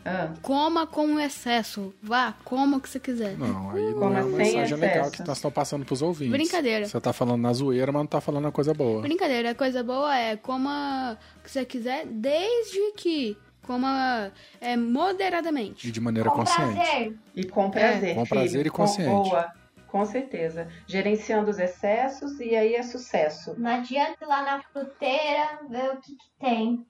Ah. 0.04 0.32
Coma 0.40 0.86
com 0.86 1.18
excesso. 1.18 1.92
Vá, 2.00 2.32
coma 2.44 2.76
o 2.76 2.80
que 2.80 2.88
você 2.88 3.00
quiser. 3.00 3.36
Não, 3.36 3.70
aí 3.72 3.82
não 3.90 3.92
Coma 3.94 4.18
é 4.20 4.22
uma 4.22 4.36
mensagem 4.36 4.76
legal 4.78 5.00
excesso. 5.08 5.10
que 5.22 5.28
nós 5.28 5.36
estamos 5.38 5.54
passando 5.54 5.84
pros 5.84 6.00
ouvintes. 6.00 6.32
Brincadeira. 6.32 6.86
Você 6.86 7.00
tá 7.00 7.12
falando 7.12 7.40
na 7.42 7.52
zoeira, 7.52 7.90
mas 7.90 8.00
não 8.02 8.06
tá 8.06 8.20
falando 8.20 8.46
a 8.46 8.52
coisa 8.52 8.72
boa. 8.72 9.02
Brincadeira, 9.02 9.50
a 9.50 9.54
coisa 9.54 9.82
boa 9.82 10.16
é 10.16 10.36
coma 10.36 11.18
o 11.38 11.42
que 11.42 11.50
você 11.50 11.64
quiser, 11.64 12.06
desde 12.06 12.92
que 12.96 13.36
coma 13.66 14.30
é, 14.60 14.76
moderadamente. 14.76 15.88
E 15.88 15.90
de 15.90 16.00
maneira 16.00 16.30
Com 16.30 16.36
consciente. 16.36 16.74
prazer. 16.76 17.16
E 17.34 17.44
com 17.44 17.68
prazer. 17.70 18.14
com 18.14 18.24
filho. 18.24 18.40
prazer 18.40 18.66
e 18.66 18.70
Com- 18.70 18.76
consciente. 18.76 19.10
boa. 19.10 19.50
Com 19.88 20.04
certeza. 20.04 20.68
Gerenciando 20.86 21.50
os 21.50 21.58
excessos 21.58 22.38
e 22.40 22.54
aí 22.56 22.74
é 22.74 22.82
sucesso. 22.82 23.54
Não 23.58 23.70
adianta 23.70 24.24
ir 24.24 24.26
lá 24.26 24.42
na 24.42 24.62
fruteira 24.62 25.60
ver 25.68 25.90
o 25.92 26.00
que, 26.00 26.12
que 26.16 26.30
tem. 26.40 26.86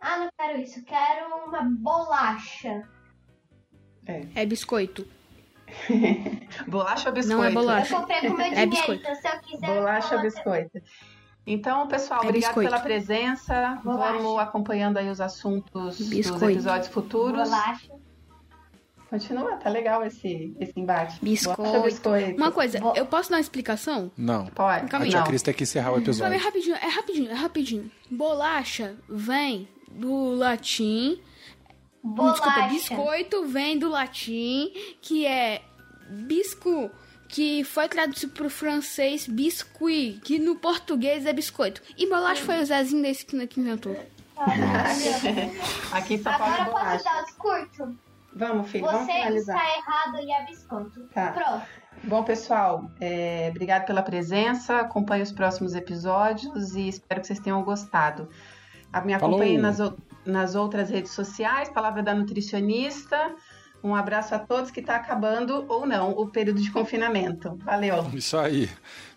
Ah, 0.00 0.18
não 0.18 0.28
quero 0.38 0.60
isso, 0.60 0.84
quero 0.84 1.34
uma 1.46 1.62
bolacha. 1.62 2.86
É 4.34 4.46
biscoito. 4.46 5.06
Bolacha 6.68 7.08
ou 7.08 7.14
biscoito? 7.14 7.36
Não 7.36 7.44
é 7.44 7.50
bolacha. 7.50 7.94
Eu 7.94 8.00
comprei 8.00 8.20
com 8.20 8.28
meu 8.36 8.40
É 8.40 8.50
dinheiro, 8.50 8.70
biscoito. 8.70 9.02
então 9.02 9.14
se 9.16 9.26
eu 9.28 9.40
quiser. 9.40 9.66
Bolacha 9.66 10.08
ou 10.14 10.20
eu 10.20 10.22
biscoito? 10.22 10.80
Então, 11.44 11.88
pessoal, 11.88 12.20
É 12.22 12.26
obrigado 12.28 12.50
biscoito. 12.50 12.70
pela 12.70 12.82
presença. 12.82 13.80
Bolacha. 13.82 14.12
Vamos 14.18 14.38
acompanhando 14.40 14.98
aí 14.98 15.08
os 15.08 15.20
assuntos 15.20 15.98
dos 15.98 16.08
Biscoito. 16.08 16.50
episódios 16.50 16.88
futuros. 16.88 17.48
Bolacha. 17.48 17.92
Continua, 19.10 19.56
tá 19.56 19.70
legal 19.70 20.04
esse, 20.04 20.54
esse 20.58 20.72
embate. 20.76 21.18
Biscoito. 21.22 21.82
Biscoito? 21.82 22.36
Uma 22.36 22.50
coisa, 22.50 22.80
Bo- 22.80 22.92
eu 22.96 23.06
posso 23.06 23.30
dar 23.30 23.36
uma 23.36 23.40
explicação? 23.40 24.10
Não. 24.16 24.46
Pode. 24.46 24.88
Calma 24.88 25.04
A 25.04 25.06
aí. 25.06 25.10
tia 25.10 25.20
Não. 25.20 25.26
Cris 25.28 25.42
tem 25.42 25.54
que 25.54 25.62
encerrar 25.62 25.92
o 25.92 25.98
episódio. 25.98 26.34
é 26.34 26.36
rapidinho, 26.36 26.74
é 26.74 26.88
rapidinho, 26.88 27.30
é 27.30 27.34
rapidinho. 27.34 27.90
Bolacha 28.10 28.96
vem 29.08 29.68
do 29.90 30.34
latim. 30.34 31.20
Bolacha. 32.02 32.40
Desculpa, 32.42 32.68
biscoito 32.68 33.46
vem 33.46 33.78
do 33.78 33.88
latim, 33.88 34.72
que 35.00 35.24
é 35.24 35.62
bisco, 36.10 36.90
que 37.28 37.62
foi 37.64 37.88
traduzido 37.88 38.32
pro 38.32 38.50
francês 38.50 39.26
biscuit, 39.28 40.20
que 40.24 40.38
no 40.38 40.56
português 40.56 41.26
é 41.26 41.32
biscoito. 41.32 41.80
E 41.96 42.08
bolacha 42.08 42.42
foi 42.44 42.60
o 42.60 42.64
Zezinho 42.66 43.02
da 43.02 43.08
esquina 43.10 43.46
que 43.46 43.60
inventou. 43.60 43.96
Aqui 45.92 46.14
em 46.14 46.22
São 46.22 46.32
Paulo 46.36 46.54
é 46.54 46.60
Agora 46.60 46.70
posso 46.70 46.84
bolacha. 46.84 47.04
dar 47.04 47.22
o 47.22 47.24
discurso? 47.24 47.96
Vamos, 48.36 48.70
filho, 48.70 48.84
vamos 48.84 49.06
Você 49.06 49.12
finalizar. 49.12 49.56
está 49.56 49.78
errado 49.78 50.16
e 50.20 50.30
é 50.30 50.44
biscoito. 50.44 51.00
Tá. 51.14 51.32
Pronto. 51.32 51.66
Bom, 52.04 52.22
pessoal, 52.22 52.90
é, 53.00 53.48
obrigado 53.50 53.86
pela 53.86 54.02
presença. 54.02 54.78
Acompanhe 54.80 55.22
os 55.22 55.32
próximos 55.32 55.74
episódios 55.74 56.74
e 56.76 56.88
espero 56.88 57.22
que 57.22 57.26
vocês 57.26 57.40
tenham 57.40 57.62
gostado. 57.62 58.28
A 58.92 59.00
me 59.00 59.14
acompanhe 59.14 59.56
nas, 59.56 59.78
nas 60.24 60.54
outras 60.54 60.90
redes 60.90 61.12
sociais, 61.12 61.70
Palavra 61.70 62.02
da 62.02 62.14
Nutricionista. 62.14 63.34
Um 63.82 63.94
abraço 63.94 64.34
a 64.34 64.38
todos 64.38 64.70
que 64.70 64.80
está 64.80 64.96
acabando 64.96 65.64
ou 65.68 65.86
não 65.86 66.10
o 66.10 66.26
período 66.28 66.60
de 66.60 66.70
confinamento. 66.70 67.56
Valeu. 67.64 68.04
Isso 68.12 68.36
aí. 68.36 68.68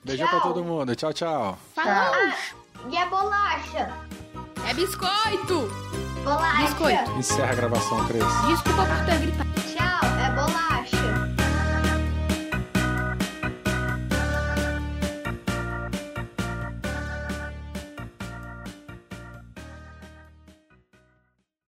Beijão 0.04 0.28
Tchau. 0.28 0.40
pra 0.40 0.48
todo 0.48 0.64
mundo. 0.64 0.96
Tchau, 0.96 1.12
tchau. 1.14 1.58
Falou! 1.76 2.16
E 2.90 2.98
a 2.98 3.06
bolacha? 3.08 3.90
É 4.70 4.74
biscoito! 4.74 6.09
Bolacha. 6.24 6.62
Biscoito. 6.64 7.12
Encerra 7.18 7.52
a 7.52 7.56
gravação, 7.56 8.06
Cris. 8.06 8.24
Desculpa 8.48 8.86
por 8.86 9.06
ter 9.06 9.20
gritado. 9.20 9.50
Tchau, 9.74 10.10
é 10.20 10.30
bolacha. 10.32 11.39